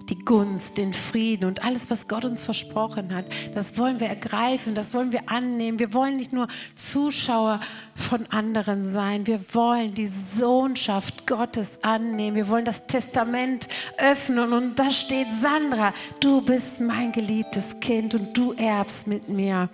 Die 0.10 0.20
Gunst, 0.20 0.78
den 0.78 0.94
Frieden 0.94 1.46
und 1.46 1.64
alles, 1.64 1.90
was 1.90 2.08
Gott 2.08 2.24
uns 2.24 2.42
versprochen 2.42 3.14
hat, 3.14 3.26
das 3.56 3.78
wollen 3.78 4.00
wir 4.00 4.08
ergreifen, 4.08 4.74
das 4.74 4.94
wollen 4.94 5.12
wir 5.12 5.30
annehmen. 5.30 5.80
Wir 5.80 5.94
wollen 5.94 6.16
nicht 6.16 6.32
nur 6.32 6.48
Zuschauer 6.76 7.60
von 7.94 8.26
anderen 8.28 8.86
sein, 8.86 9.28
wir 9.28 9.42
wollen 9.54 9.94
die 9.94 10.08
Sohnschaft 10.08 11.28
Gottes 11.28 11.84
annehmen. 11.84 12.36
Wir 12.38 12.48
wollen 12.48 12.66
das 12.66 12.88
Testament 12.88 13.68
öffnen 13.98 14.54
und 14.54 14.80
da 14.80 14.92
steht 14.92 15.28
Sandra, 15.34 15.94
du 16.20 16.42
bist 16.42 16.82
mein 16.82 17.12
geliebtes 17.12 17.80
Kind 17.80 18.16
und 18.16 18.38
du 18.38 18.54
erbst 18.54 19.08
mit 19.08 19.28
mir. 19.28 19.70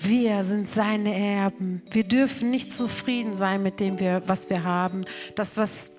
Wir 0.00 0.44
sind 0.44 0.68
seine 0.68 1.14
Erben. 1.14 1.82
Wir 1.90 2.04
dürfen 2.04 2.50
nicht 2.50 2.72
zufrieden 2.72 3.34
sein 3.34 3.62
mit 3.62 3.80
dem, 3.80 3.98
was 4.26 4.48
wir 4.48 4.62
haben. 4.62 5.04
Das, 5.34 5.56
was, 5.56 5.92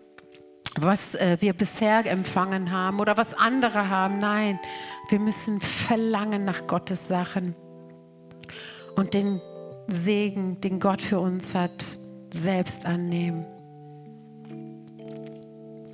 was 0.77 1.15
äh, 1.15 1.38
wir 1.39 1.53
bisher 1.53 2.05
empfangen 2.05 2.71
haben 2.71 2.99
oder 2.99 3.17
was 3.17 3.34
andere 3.34 3.89
haben. 3.89 4.19
Nein, 4.19 4.60
wir 5.10 5.19
müssen 5.19 5.62
verlangen 5.62 6.45
nach 6.45 6.67
Gottes 6.67 7.08
Sachen 7.08 7.55
und 8.95 9.13
den 9.13 9.41
Segen, 9.88 10.62
den 10.62 10.79
Gott 10.79 11.01
für 11.01 11.19
uns 11.19 11.55
hat, 11.55 11.86
selbst 12.32 12.86
annehmen. 12.86 13.45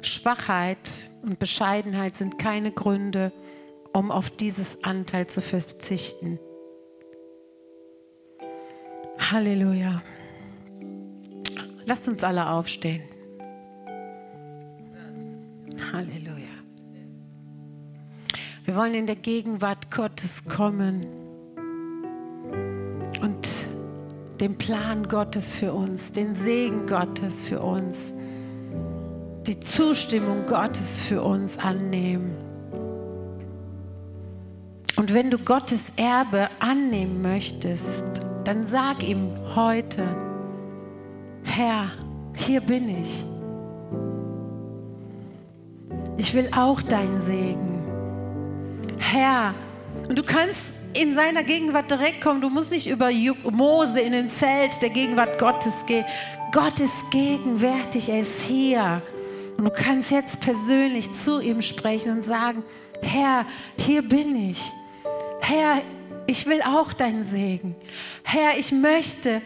Schwachheit 0.02 1.12
und 1.24 1.40
Bescheidenheit 1.40 2.16
sind 2.16 2.38
keine 2.38 2.72
Gründe, 2.72 3.32
um 3.94 4.12
auf 4.12 4.30
dieses 4.30 4.84
Anteil 4.84 5.28
zu 5.28 5.42
verzichten. 5.42 6.40
Halleluja. 9.18 10.02
Lasst 11.86 12.08
uns 12.08 12.24
alle 12.24 12.50
aufstehen. 12.50 13.04
Halleluja. 15.96 16.50
Wir 18.66 18.76
wollen 18.76 18.96
in 18.96 19.08
der 19.08 19.16
Gegenwart 19.16 19.92
Gottes 19.92 20.44
kommen 20.44 21.06
und 23.22 23.64
den 24.42 24.58
Plan 24.58 25.08
Gottes 25.08 25.52
für 25.52 25.72
uns, 25.72 26.12
den 26.12 26.36
Segen 26.36 26.86
Gottes 26.86 27.42
für 27.42 27.62
uns, 27.62 28.14
die 29.48 29.58
Zustimmung 29.62 30.46
Gottes 30.46 31.02
für 31.02 31.22
uns 31.22 31.58
annehmen. 31.58 32.36
Und 34.98 35.14
wenn 35.14 35.32
du 35.32 35.38
Gottes 35.38 35.94
Erbe 35.96 36.50
annehmen 36.60 37.22
möchtest, 37.22 38.06
dann 38.44 38.66
sag 38.66 39.02
ihm 39.02 39.30
heute, 39.56 40.04
Herr, 41.44 41.90
hier 42.36 42.60
bin 42.60 42.90
ich. 42.90 43.24
Ich 46.18 46.34
will 46.34 46.50
auch 46.56 46.82
deinen 46.82 47.20
Segen. 47.20 47.84
Herr, 48.98 49.54
und 50.08 50.18
du 50.18 50.24
kannst 50.24 50.74
in 50.94 51.14
seiner 51.14 51.44
Gegenwart 51.44 51.92
direkt 51.92 52.22
kommen. 52.22 52.42
Du 52.42 52.50
musst 52.50 52.72
nicht 52.72 52.88
über 52.88 53.10
Mose 53.52 54.00
in 54.00 54.14
den 54.14 54.30
Zelt 54.30 54.82
der 54.82 54.90
Gegenwart 54.90 55.40
Gottes 55.40 55.86
gehen. 55.86 56.06
Gott 56.52 56.80
ist 56.80 57.12
gegenwärtig, 57.12 58.10
er 58.10 58.22
ist 58.22 58.42
hier. 58.44 59.02
Und 59.58 59.66
du 59.66 59.72
kannst 59.72 60.12
jetzt 60.12 60.42
persönlich 60.42 61.12
zu 61.12 61.42
ihm 61.42 61.62
sprechen 61.62 62.12
und 62.12 62.24
sagen, 62.24 62.64
Herr, 63.02 63.46
hier 63.78 64.02
bin 64.02 64.52
ich. 64.52 64.62
Herr, 65.42 65.82
ich 66.28 66.46
will 66.46 66.62
auch 66.62 66.94
deinen 66.94 67.24
Segen. 67.24 67.76
Herr, 68.24 68.58
ich 68.58 68.72
möchte, 68.72 69.42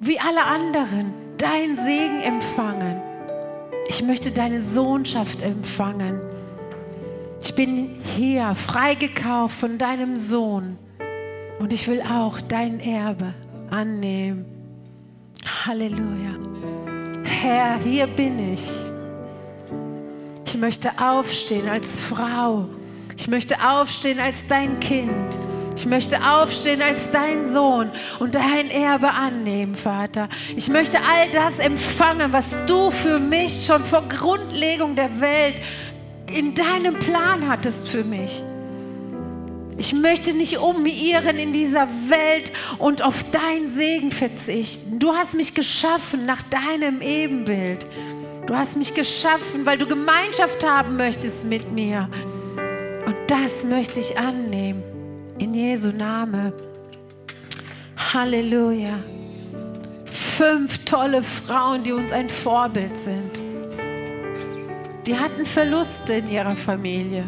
wie 0.00 0.18
alle 0.18 0.44
anderen, 0.44 1.12
deinen 1.36 1.76
Segen 1.76 2.20
empfangen. 2.22 3.07
Ich 3.88 4.02
möchte 4.02 4.30
deine 4.30 4.60
Sohnschaft 4.60 5.42
empfangen. 5.42 6.20
Ich 7.42 7.54
bin 7.54 7.98
hier 8.16 8.54
freigekauft 8.54 9.58
von 9.58 9.78
deinem 9.78 10.16
Sohn 10.16 10.78
und 11.58 11.72
ich 11.72 11.88
will 11.88 12.02
auch 12.02 12.40
dein 12.40 12.80
Erbe 12.80 13.34
annehmen. 13.70 14.44
Halleluja. 15.64 16.36
Herr, 17.24 17.78
hier 17.78 18.06
bin 18.06 18.54
ich. 18.54 18.68
Ich 20.44 20.56
möchte 20.56 20.90
aufstehen 21.00 21.68
als 21.68 22.00
Frau. 22.00 22.68
Ich 23.16 23.28
möchte 23.28 23.56
aufstehen 23.62 24.20
als 24.20 24.46
dein 24.46 24.78
Kind. 24.80 25.38
Ich 25.78 25.86
möchte 25.86 26.18
aufstehen 26.28 26.82
als 26.82 27.12
dein 27.12 27.46
Sohn 27.46 27.92
und 28.18 28.34
dein 28.34 28.68
Erbe 28.68 29.12
annehmen, 29.12 29.76
Vater. 29.76 30.28
Ich 30.56 30.68
möchte 30.68 30.98
all 30.98 31.30
das 31.30 31.60
empfangen, 31.60 32.32
was 32.32 32.66
du 32.66 32.90
für 32.90 33.20
mich 33.20 33.64
schon 33.64 33.84
vor 33.84 34.02
Grundlegung 34.08 34.96
der 34.96 35.20
Welt 35.20 35.54
in 36.34 36.56
deinem 36.56 36.98
Plan 36.98 37.48
hattest 37.48 37.88
für 37.90 38.02
mich. 38.02 38.42
Ich 39.76 39.92
möchte 39.92 40.32
nicht 40.32 40.58
umirren 40.58 41.36
in 41.36 41.52
dieser 41.52 41.86
Welt 42.08 42.50
und 42.78 43.02
auf 43.02 43.22
dein 43.30 43.70
Segen 43.70 44.10
verzichten. 44.10 44.98
Du 44.98 45.12
hast 45.12 45.36
mich 45.36 45.54
geschaffen 45.54 46.26
nach 46.26 46.42
deinem 46.42 47.00
Ebenbild. 47.02 47.86
Du 48.46 48.56
hast 48.56 48.76
mich 48.76 48.94
geschaffen, 48.94 49.64
weil 49.64 49.78
du 49.78 49.86
Gemeinschaft 49.86 50.68
haben 50.68 50.96
möchtest 50.96 51.46
mit 51.46 51.70
mir. 51.70 52.10
Und 53.06 53.14
das 53.28 53.62
möchte 53.62 54.00
ich 54.00 54.18
annehmen. 54.18 54.87
In 55.38 55.54
Jesu 55.54 55.92
Name. 55.92 56.52
Halleluja. 58.12 58.98
Fünf 60.04 60.84
tolle 60.84 61.22
Frauen, 61.22 61.84
die 61.84 61.92
uns 61.92 62.10
ein 62.10 62.28
Vorbild 62.28 62.98
sind. 62.98 63.40
Die 65.06 65.16
hatten 65.16 65.46
Verluste 65.46 66.14
in 66.14 66.28
ihrer 66.28 66.56
Familie. 66.56 67.24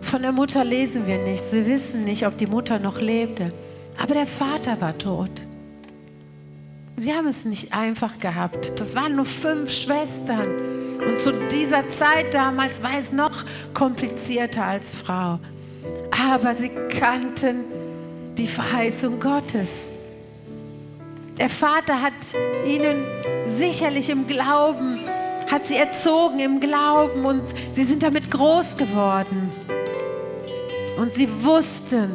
Von 0.00 0.22
der 0.22 0.30
Mutter 0.30 0.62
lesen 0.64 1.08
wir 1.08 1.18
nichts. 1.18 1.52
Wir 1.52 1.66
wissen 1.66 2.04
nicht, 2.04 2.24
ob 2.24 2.38
die 2.38 2.46
Mutter 2.46 2.78
noch 2.78 3.00
lebte. 3.00 3.52
Aber 4.00 4.14
der 4.14 4.26
Vater 4.26 4.80
war 4.80 4.96
tot. 4.96 5.42
Sie 6.96 7.12
haben 7.12 7.26
es 7.26 7.44
nicht 7.44 7.74
einfach 7.74 8.20
gehabt. 8.20 8.78
Das 8.78 8.94
waren 8.94 9.16
nur 9.16 9.24
fünf 9.24 9.72
Schwestern. 9.72 10.54
Und 11.04 11.18
zu 11.18 11.32
dieser 11.48 11.90
Zeit 11.90 12.32
damals 12.32 12.80
war 12.84 12.96
es 12.96 13.10
noch 13.10 13.44
komplizierter 13.74 14.64
als 14.64 14.94
Frau 14.94 15.40
aber 16.20 16.54
sie 16.54 16.70
kannten 16.90 17.64
die 18.36 18.46
Verheißung 18.46 19.20
Gottes. 19.20 19.92
Der 21.38 21.48
Vater 21.48 22.02
hat 22.02 22.12
ihnen 22.66 23.04
sicherlich 23.46 24.10
im 24.10 24.26
Glauben, 24.26 24.98
hat 25.50 25.66
sie 25.66 25.76
erzogen 25.76 26.40
im 26.40 26.60
Glauben 26.60 27.24
und 27.24 27.42
sie 27.70 27.84
sind 27.84 28.02
damit 28.02 28.30
groß 28.30 28.76
geworden. 28.76 29.50
Und 30.98 31.12
sie 31.12 31.28
wussten, 31.44 32.10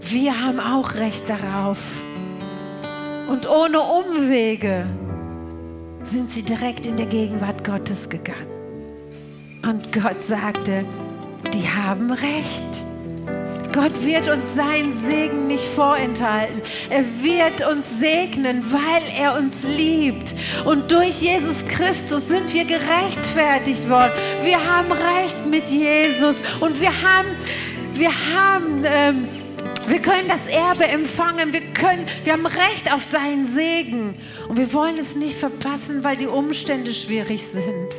wir 0.00 0.42
haben 0.42 0.60
auch 0.60 0.94
Recht 0.94 1.28
darauf. 1.28 1.78
Und 3.28 3.48
ohne 3.48 3.80
Umwege 3.80 4.86
sind 6.02 6.30
sie 6.30 6.42
direkt 6.42 6.86
in 6.86 6.96
der 6.96 7.06
Gegenwart 7.06 7.64
Gottes 7.64 8.08
gegangen. 8.08 8.50
Und 9.62 9.92
Gott 9.92 10.22
sagte, 10.22 10.84
die 11.52 11.68
haben 11.68 12.10
Recht. 12.10 12.91
Gott 13.72 14.04
wird 14.04 14.28
uns 14.28 14.54
seinen 14.54 14.98
Segen 15.00 15.46
nicht 15.46 15.64
vorenthalten. 15.64 16.60
Er 16.90 17.04
wird 17.22 17.66
uns 17.66 17.98
segnen, 17.98 18.62
weil 18.70 19.02
er 19.18 19.36
uns 19.38 19.62
liebt. 19.64 20.34
Und 20.64 20.92
durch 20.92 21.22
Jesus 21.22 21.66
Christus 21.66 22.28
sind 22.28 22.52
wir 22.52 22.64
gerechtfertigt 22.64 23.88
worden. 23.88 24.12
Wir 24.42 24.58
haben 24.58 24.92
Recht 24.92 25.46
mit 25.46 25.66
Jesus 25.68 26.42
und 26.60 26.80
wir 26.80 26.90
haben, 26.90 27.28
wir 27.94 28.10
haben 28.10 28.84
ähm, 28.84 29.28
Wir 29.88 29.98
können 29.98 30.28
das 30.28 30.46
Erbe 30.46 30.86
empfangen. 30.86 31.52
Wir, 31.52 31.60
können, 31.72 32.06
wir 32.24 32.34
haben 32.34 32.46
Recht 32.46 32.92
auf 32.92 33.04
seinen 33.08 33.46
Segen. 33.46 34.14
Und 34.48 34.56
wir 34.56 34.72
wollen 34.72 34.96
es 34.98 35.16
nicht 35.16 35.36
verpassen, 35.36 36.04
weil 36.04 36.16
die 36.16 36.28
Umstände 36.28 36.92
schwierig 36.92 37.42
sind. 37.42 37.96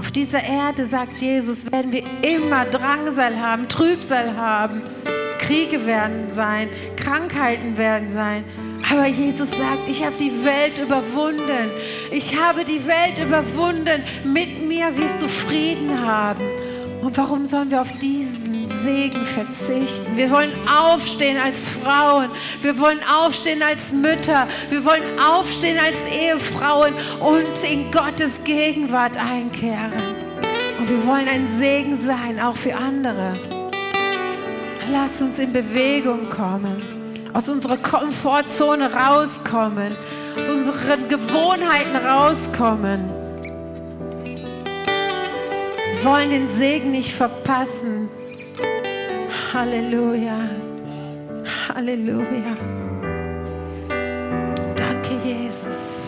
Auf 0.00 0.10
dieser 0.10 0.42
Erde, 0.42 0.86
sagt 0.86 1.18
Jesus, 1.18 1.70
werden 1.70 1.92
wir 1.92 2.04
immer 2.22 2.64
Drangsal 2.64 3.38
haben, 3.38 3.68
Trübsal 3.68 4.34
haben. 4.34 4.80
Kriege 5.38 5.84
werden 5.84 6.30
sein, 6.30 6.70
Krankheiten 6.96 7.76
werden 7.76 8.10
sein. 8.10 8.44
Aber 8.90 9.06
Jesus 9.06 9.50
sagt, 9.50 9.90
ich 9.90 10.02
habe 10.02 10.16
die 10.18 10.32
Welt 10.42 10.78
überwunden. 10.78 11.70
Ich 12.10 12.40
habe 12.40 12.64
die 12.64 12.80
Welt 12.86 13.18
überwunden. 13.22 14.02
Mit 14.24 14.66
mir 14.66 14.96
wirst 14.96 15.20
du 15.20 15.28
Frieden 15.28 16.02
haben. 16.02 16.46
Und 17.02 17.18
warum 17.18 17.44
sollen 17.44 17.70
wir 17.70 17.82
auf 17.82 17.92
diesen 17.98 18.39
Segen 18.82 19.24
verzichten? 19.26 20.16
Wir 20.16 20.30
wollen 20.30 20.52
aufstehen 20.68 21.38
als 21.38 21.68
Frauen. 21.68 22.30
Wir 22.62 22.78
wollen 22.78 23.00
aufstehen 23.04 23.62
als 23.62 23.92
Mütter. 23.92 24.46
Wir 24.68 24.84
wollen 24.84 25.02
aufstehen 25.18 25.78
als 25.78 26.06
Ehefrauen 26.06 26.94
und 27.20 27.70
in 27.70 27.90
Gottes 27.90 28.42
Gegenwart 28.44 29.16
einkehren. 29.16 29.92
Und 30.78 30.88
wir 30.88 31.06
wollen 31.06 31.28
ein 31.28 31.48
Segen 31.58 31.98
sein, 31.98 32.40
auch 32.40 32.56
für 32.56 32.74
andere. 32.74 33.32
Lass 34.90 35.20
uns 35.22 35.38
in 35.38 35.52
Bewegung 35.52 36.28
kommen 36.30 37.00
aus 37.32 37.48
unserer 37.48 37.76
Komfortzone 37.76 38.92
rauskommen, 38.92 39.94
aus 40.36 40.48
unseren 40.48 41.08
Gewohnheiten 41.08 41.96
rauskommen. 41.96 43.10
Wir 45.94 46.04
wollen 46.04 46.30
den 46.30 46.48
Segen 46.48 46.92
nicht 46.92 47.12
verpassen. 47.12 48.08
Halleluja. 49.52 50.48
Halleluja. 51.66 52.54
Danke, 54.76 55.14
Jesus. 55.24 56.00